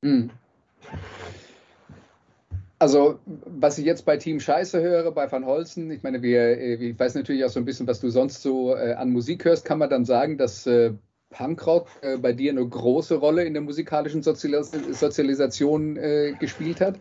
[0.00, 0.30] Mhm.
[2.80, 6.98] Also, was ich jetzt bei Team Scheiße höre, bei Van Holzen, ich meine, wir, ich
[6.98, 9.78] weiß natürlich auch so ein bisschen, was du sonst so äh, an Musik hörst, kann
[9.78, 10.94] man dann sagen, dass äh,
[11.28, 16.98] Punkrock äh, bei dir eine große Rolle in der musikalischen Sozialis Sozialisation äh, gespielt hat?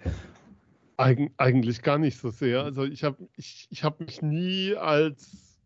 [0.98, 2.62] Eig eigentlich gar nicht so sehr.
[2.66, 5.62] Also ich habe ich, ich hab mich nie als,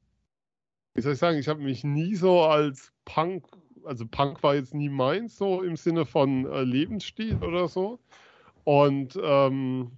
[0.94, 3.46] wie soll ich sagen, ich habe mich nie so als Punk,
[3.84, 8.00] also Punk war jetzt nie meins, so im Sinne von äh, Lebensstil oder so.
[8.64, 9.92] Und ähm,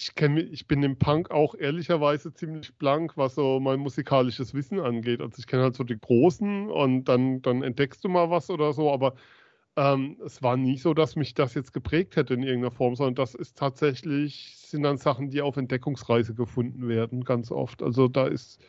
[0.00, 4.80] ich, kenn, ich bin im Punk auch ehrlicherweise ziemlich blank, was so mein musikalisches Wissen
[4.80, 5.20] angeht.
[5.20, 8.72] Also ich kenne halt so die Großen und dann, dann entdeckst du mal was oder
[8.72, 9.14] so, aber
[9.76, 13.14] ähm, es war nie so, dass mich das jetzt geprägt hätte in irgendeiner Form, sondern
[13.16, 17.82] das ist tatsächlich, sind dann Sachen, die auf Entdeckungsreise gefunden werden, ganz oft.
[17.82, 18.60] Also da ist,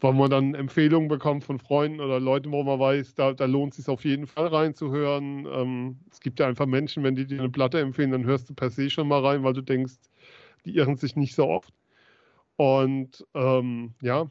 [0.00, 3.72] weil man dann Empfehlungen bekommt von Freunden oder Leuten, wo man weiß, da, da lohnt
[3.74, 5.46] es sich auf jeden Fall reinzuhören.
[5.46, 8.54] Ähm, es gibt ja einfach Menschen, wenn die dir eine Platte empfehlen, dann hörst du
[8.54, 9.94] per se schon mal rein, weil du denkst,
[10.64, 11.74] die irren sich nicht so oft.
[12.56, 14.30] Und ähm, ja,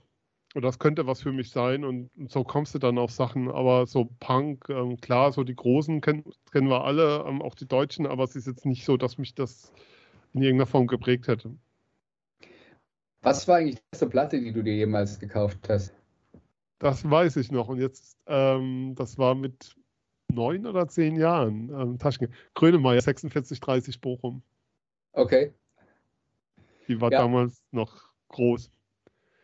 [0.54, 3.50] und das könnte was für mich sein und, und, so kommst du dann auf Sachen.
[3.50, 7.68] Aber so Punk, ähm, klar, so die Großen kenn, kennen wir alle, ähm, auch die
[7.68, 9.74] Deutschen, aber es ist jetzt nicht so, dass mich das
[10.34, 11.56] in irgendeiner Form geprägt hätte.
[13.22, 15.94] Was war eigentlich die erste Platte, die du dir jemals gekauft hast?
[16.80, 17.70] Das weiß ich noch.
[17.70, 19.76] Und jetzt, ähm, das war mit
[20.32, 21.70] neun oder zehn Jahren.
[21.70, 22.28] Ähm, Taschen.
[22.54, 24.44] Grönemeyer, 4630 Bochum.
[25.14, 25.54] Okay.
[26.88, 27.20] Die war ja.
[27.20, 28.72] damals noch groß.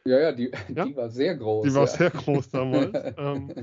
[0.06, 0.86] Ja, ja, die, ja?
[0.86, 1.66] die war sehr groß.
[1.66, 1.88] Die war ja.
[1.88, 2.92] sehr groß damals.
[3.18, 3.54] ähm,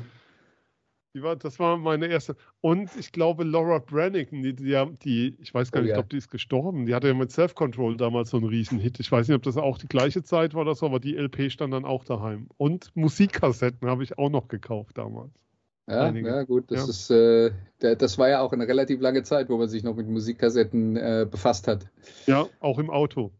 [1.14, 2.36] die war, das war meine erste.
[2.60, 5.98] Und ich glaube, Laura Brannigan, die, die, die ich weiß gar oh, nicht, ja.
[5.98, 6.86] ob die ist gestorben.
[6.86, 9.00] Die hatte ja mit Self-Control damals so einen Riesenhit.
[9.00, 11.50] Ich weiß nicht, ob das auch die gleiche Zeit war oder so, aber die LP
[11.50, 12.48] stand dann auch daheim.
[12.58, 15.32] Und Musikkassetten habe ich auch noch gekauft damals.
[15.88, 19.56] Ja, ja, gut, das ist, äh, das war ja auch eine relativ lange Zeit, wo
[19.56, 21.86] man sich noch mit Musikkassetten äh, befasst hat.
[22.26, 23.30] Ja, auch im Auto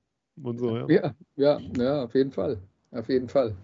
[0.43, 0.87] und so, ja.
[0.89, 2.59] Ja, ja, ja auf jeden Fall
[2.97, 3.55] auf jeden Fall.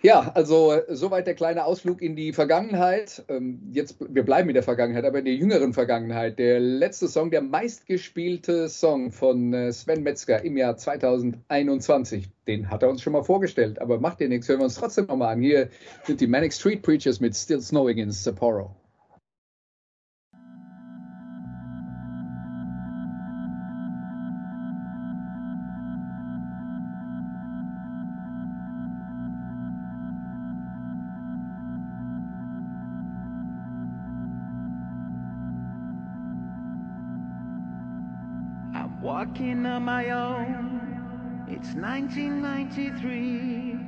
[0.00, 3.24] Ja, also soweit der kleine Ausflug in die Vergangenheit.
[3.28, 6.38] Ähm, jetzt, wir bleiben in der Vergangenheit, aber in der jüngeren Vergangenheit.
[6.38, 12.28] Der letzte Song, der meistgespielte Song von äh, Sven Metzger im Jahr 2021.
[12.46, 15.06] Den hat er uns schon mal vorgestellt, aber macht dir nichts, hören wir uns trotzdem
[15.06, 15.42] nochmal an.
[15.42, 15.68] Hier
[16.04, 18.76] sind die Manic Street Preachers mit Still Snowing in Sapporo.
[39.94, 41.46] My own.
[41.48, 43.78] It's 1993.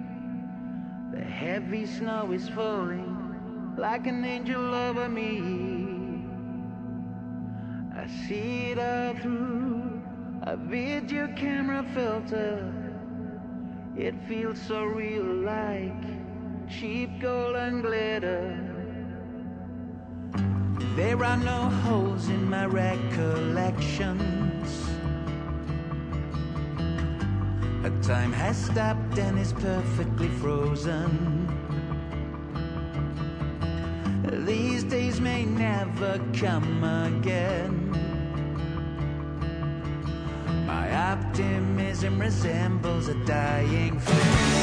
[1.12, 5.42] The heavy snow is falling like an angel over me.
[7.94, 10.00] I see it all through
[10.44, 12.72] a video camera filter.
[13.94, 16.02] It feels so real like
[16.76, 18.56] cheap gold and glitter.
[20.96, 24.89] There are no holes in my recollections.
[27.82, 31.48] A time has stopped and is perfectly frozen.
[34.44, 37.90] These days may never come again.
[40.66, 44.59] My optimism resembles a dying flame.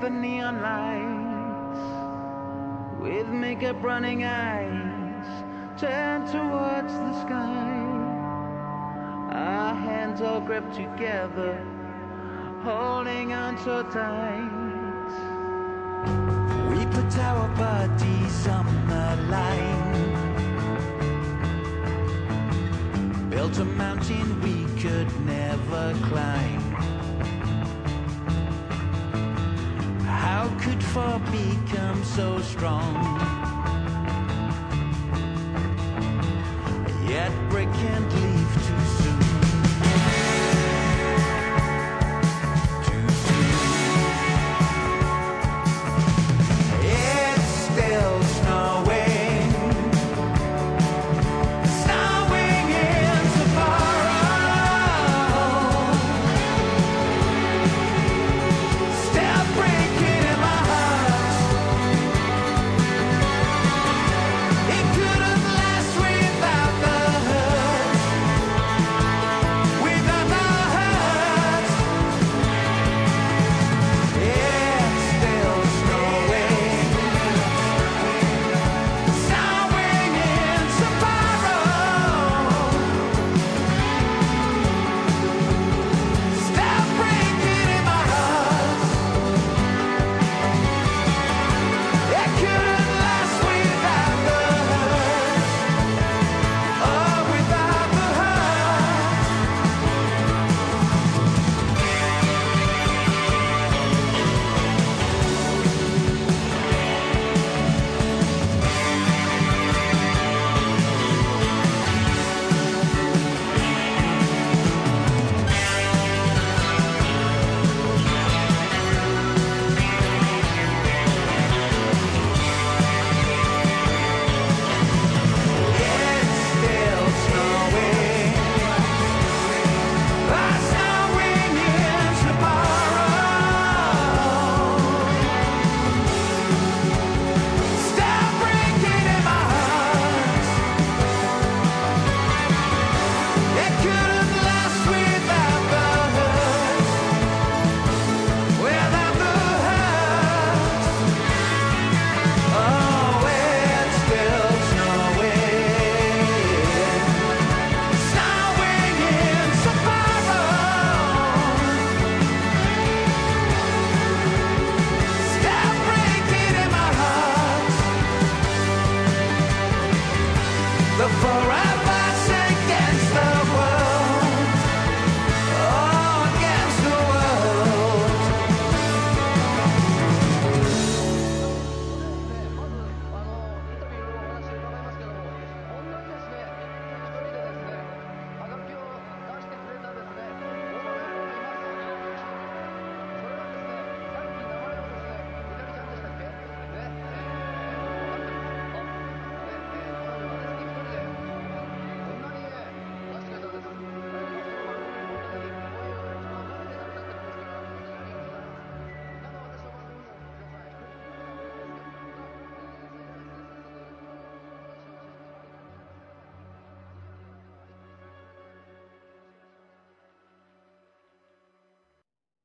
[0.00, 1.80] The neon lights.
[3.00, 5.26] With makeup running eyes,
[5.80, 7.74] turned towards the sky.
[9.32, 11.64] Our hands all gripped together,
[12.62, 14.50] holding on so tight.
[16.70, 20.18] We put our bodies on the line.
[23.30, 26.67] Built a mountain we could never climb.
[30.38, 32.94] How could four become so strong?
[37.08, 37.72] Yet break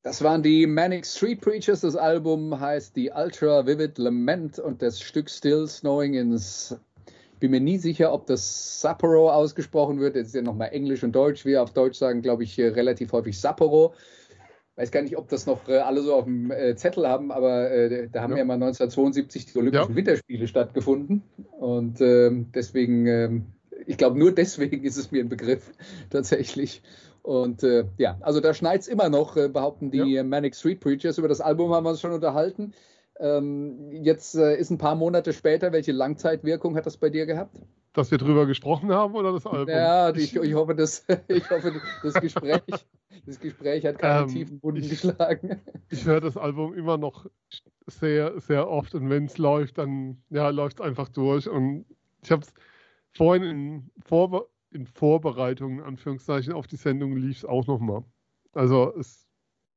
[0.04, 1.82] Das waren die Manic Street Preachers.
[1.82, 6.34] Das Album heißt The Ultra Vivid Lament und das Stück Still Snowing in.
[6.34, 6.78] S-
[7.40, 10.16] Bin mir nie sicher, ob das Sapporo ausgesprochen wird.
[10.16, 11.46] Jetzt ist ja nochmal Englisch und Deutsch.
[11.46, 13.94] Wir auf Deutsch sagen, glaube ich, relativ häufig Sapporo.
[14.76, 17.70] Weiß gar nicht, ob das noch äh, alle so auf dem äh, Zettel haben, aber
[17.72, 18.40] äh, da haben ja.
[18.40, 18.46] Ja.
[18.46, 19.96] mal 1972 die Olympischen Ja.
[19.96, 21.22] Winterspiele stattgefunden.
[21.60, 23.46] Und ähm, deswegen, ähm,
[23.86, 25.72] ich glaube, nur deswegen ist es mir ein Begriff
[26.10, 26.82] tatsächlich.
[27.24, 30.82] Und äh, ja, also da schneit es immer noch, äh, behaupten die äh, Manic Street
[30.82, 31.18] Preachers.
[31.18, 32.74] Über das Album haben wir uns schon unterhalten.
[33.20, 35.72] Ähm, jetzt äh, ist ein paar Monate später.
[35.72, 37.62] Welche Langzeitwirkung hat das bei dir gehabt?
[37.94, 39.70] Dass wir drüber gesprochen haben oder das Album?
[39.70, 42.62] Ja, ich, ich hoffe, das, ich hoffe, das Gespräch,
[43.26, 45.62] das Gespräch hat keine Ähm, tiefen Wunden ich- geschlagen.
[45.90, 47.28] Ich höre das Album immer noch
[47.88, 51.48] sehr, sehr oft und wenn es läuft, dann ja, läuft es einfach durch.
[51.48, 51.86] Und
[52.24, 52.54] ich habe es
[53.14, 58.04] vorhin in, Vorbe in Vorbereitung, in Anführungszeichen, auf die Sendung lief es auch nochmal.
[58.54, 59.28] Also es,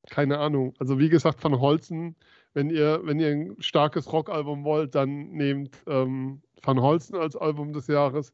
[0.08, 0.74] keine Ahnung.
[0.78, 2.16] Also wie gesagt, Van Holzen,
[2.54, 7.72] wenn ihr, wenn ihr ein starkes Rockalbum wollt, dann nehmt ähm, Van Holzen als Album
[7.72, 8.32] des Jahres.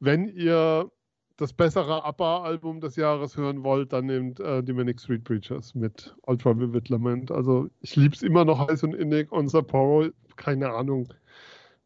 [0.00, 0.90] Wenn ihr
[1.38, 6.14] das bessere ABBA-Album des Jahres hören wollt, dann nehmt äh, die Manic Street Preachers mit
[6.26, 7.30] Ultra Vivid Lament.
[7.30, 11.08] Also ich liebe es immer noch heiß und innig und Sapporo, keine Ahnung.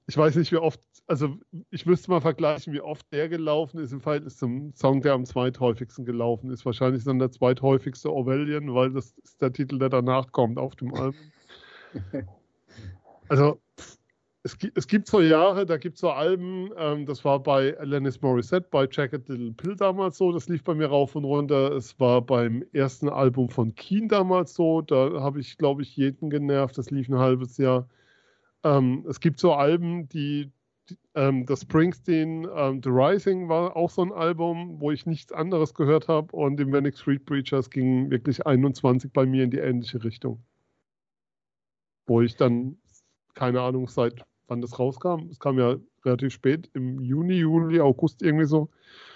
[0.07, 0.81] Ich weiß nicht, wie oft,
[1.13, 1.37] also
[1.69, 5.27] ich müsste mal vergleichen, wie oft der gelaufen ist im Verhältnis zum Song, der am
[5.27, 6.65] zweithäufigsten gelaufen ist.
[6.65, 10.75] Wahrscheinlich ist dann der zweithäufigste Orwellian, weil das ist der Titel, der danach kommt auf
[10.75, 11.21] dem Album.
[13.29, 13.63] Also
[14.43, 18.21] es, es gibt so Jahre, da gibt es so Alben, ähm, das war bei Alanis
[18.21, 21.73] Morissette, bei Jacket Little Pill damals so, das lief bei mir rauf und runter.
[21.73, 26.29] Es war beim ersten Album von Keen damals so, da habe ich, glaube ich, jeden
[26.29, 27.89] genervt, das lief ein halbes Jahr.
[28.65, 30.53] Ähm, es gibt so Alben, die
[31.15, 35.75] ähm, das Springsteen, ähm, The Rising war auch so ein Album, wo ich nichts anderes
[35.75, 40.03] gehört habe und die Manic Street Preachers ging wirklich 21 bei mir in die ähnliche
[40.03, 40.43] Richtung.
[42.07, 42.79] Wo ich dann,
[43.35, 48.23] keine Ahnung, seit wann das rauskam, es kam ja relativ spät, im Juni, Juli, August
[48.23, 48.69] irgendwie so,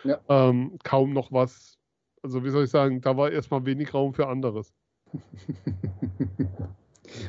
[0.04, 0.20] Ja.
[0.28, 1.78] ähm, kaum noch was,
[2.22, 4.72] also wie soll ich sagen, da war erstmal wenig Raum für anderes.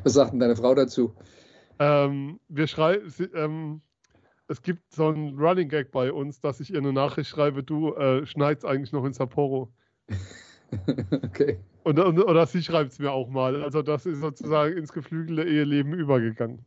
[0.04, 1.14] Was sagt denn deine Frau dazu?
[1.80, 3.82] Ähm, wir schreiben, ähm,
[4.48, 7.94] es gibt so einen Running Gag bei uns, dass ich ihr eine Nachricht schreibe, du
[7.96, 9.72] äh, schneid's eigentlich noch in Sapporo.
[11.24, 11.60] okay.
[11.84, 13.62] Und, und, oder sie schreibt es mir auch mal.
[13.64, 16.66] Also das ist sozusagen ins geflügelte Eheleben übergegangen.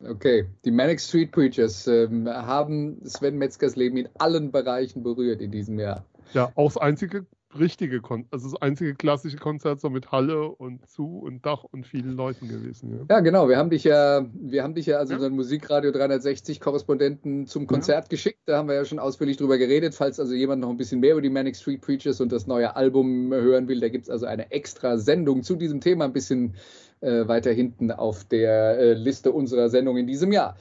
[0.00, 5.50] Okay, die Manic Street Preachers ähm, haben Sven Metzgers Leben in allen Bereichen berührt in
[5.50, 6.04] diesem Jahr.
[6.32, 7.26] Ja, auch das einzige
[7.58, 11.86] richtige Konzert, also das einzige klassische Konzert so mit Halle und Zu und Dach und
[11.86, 12.92] vielen Leuten gewesen.
[13.08, 13.16] Ja.
[13.16, 13.48] Ja, genau.
[13.48, 15.16] Wir haben dich ja, wir haben dich ja als Ja.
[15.16, 18.40] unseren Musikradio 360 Korrespondenten zum Konzert geschickt.
[18.46, 19.94] Da haben wir ja schon ausführlich drüber geredet.
[19.94, 22.76] Falls also jemand noch ein bisschen mehr über die Manic Street Preachers und das neue
[22.76, 26.54] Album hören will, da gibt es also eine extra Sendung zu diesem Thema, ein bisschen
[27.00, 30.56] äh, weiter hinten auf der äh, Liste unserer Sendung in diesem Jahr.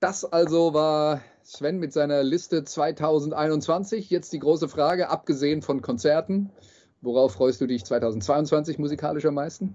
[0.00, 4.10] Das also war Sven mit seiner Liste 2021.
[4.10, 6.50] Jetzt die große Frage, abgesehen von Konzerten,
[7.02, 9.74] worauf freust du dich 2022 musikalisch am meisten?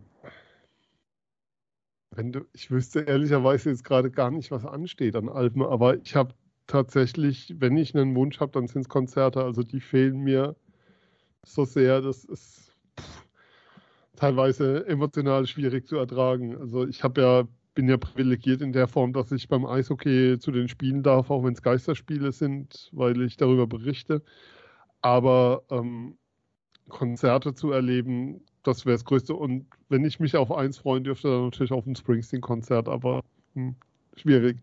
[2.14, 6.14] Wenn du, ich wüsste ehrlicherweise jetzt gerade gar nicht, was ansteht an Alben, aber ich
[6.14, 6.34] habe
[6.68, 9.42] tatsächlich, wenn ich einen Wunsch habe, dann sind es Konzerte.
[9.42, 10.58] Also die fehlen mir
[11.46, 13.26] so sehr, das ist pff,
[14.18, 16.58] teilweise emotional schwierig zu ertragen.
[16.58, 17.44] Also ich habe ja,
[17.74, 21.44] bin ja privilegiert in der Form, dass ich beim Eishockey zu den Spielen darf, auch
[21.44, 24.24] wenn es Geisterspiele sind, weil ich darüber berichte.
[25.02, 26.18] Aber ähm,
[26.90, 29.34] Konzerte zu erleben, das wäre das Größte.
[29.34, 33.24] Und wenn ich mich auf eins freuen dürfte, dann natürlich auf ein Springsteen-Konzert, aber
[33.56, 33.76] hm,
[34.16, 34.58] schwierig.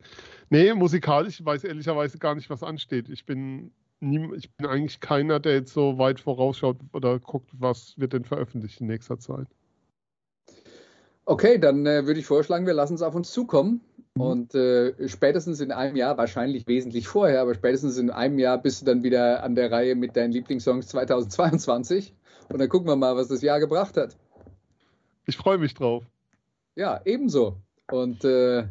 [0.51, 3.09] Nee, musikalisch weiß ehrlicherweise gar nicht, was ansteht.
[3.09, 7.99] Ich bin, nie, ich bin eigentlich keiner, der jetzt so weit vorausschaut oder guckt, was
[7.99, 9.49] wird denn veröffentlicht in nächster Zeit.
[11.29, 13.83] Okay, dann äh, würde ich vorschlagen, wir lassen es auf uns zukommen.
[14.15, 14.23] Mhm.
[14.23, 18.81] Und äh, spätestens in einem Jahr, wahrscheinlich wesentlich vorher, aber spätestens in einem Jahr bist
[18.81, 22.15] du dann wieder an der Reihe mit deinen Lieblingssongs 2022.
[22.49, 24.17] Und dann gucken wir mal, was das Jahr gebracht hat.
[25.27, 26.03] Ich freue mich drauf.
[26.77, 27.59] Ja, ebenso.
[27.91, 28.65] Und äh,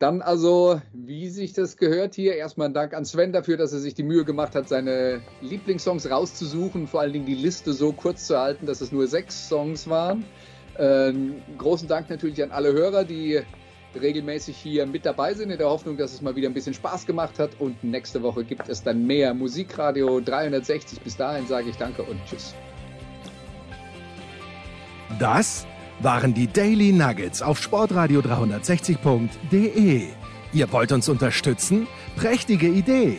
[0.00, 3.78] dann also, wie sich das gehört hier, erstmal ein Dank an Sven dafür, dass er
[3.78, 8.26] sich die Mühe gemacht hat, seine Lieblingssongs rauszusuchen, vor allen Dingen die Liste so kurz
[8.26, 10.24] zu halten, dass es nur sechs Songs waren.
[10.78, 13.40] Ähm, großen Dank natürlich an alle Hörer, die
[14.00, 17.06] regelmäßig hier mit dabei sind, in der Hoffnung, dass es mal wieder ein bisschen Spaß
[17.06, 17.50] gemacht hat.
[17.58, 21.00] Und nächste Woche gibt es dann mehr Musikradio 360.
[21.00, 22.54] Bis dahin sage ich danke und tschüss.
[25.18, 25.66] Das
[26.00, 30.06] waren die Daily Nuggets auf Sportradio 360.de.
[30.52, 31.86] Ihr wollt uns unterstützen?
[32.16, 33.18] Prächtige Idee!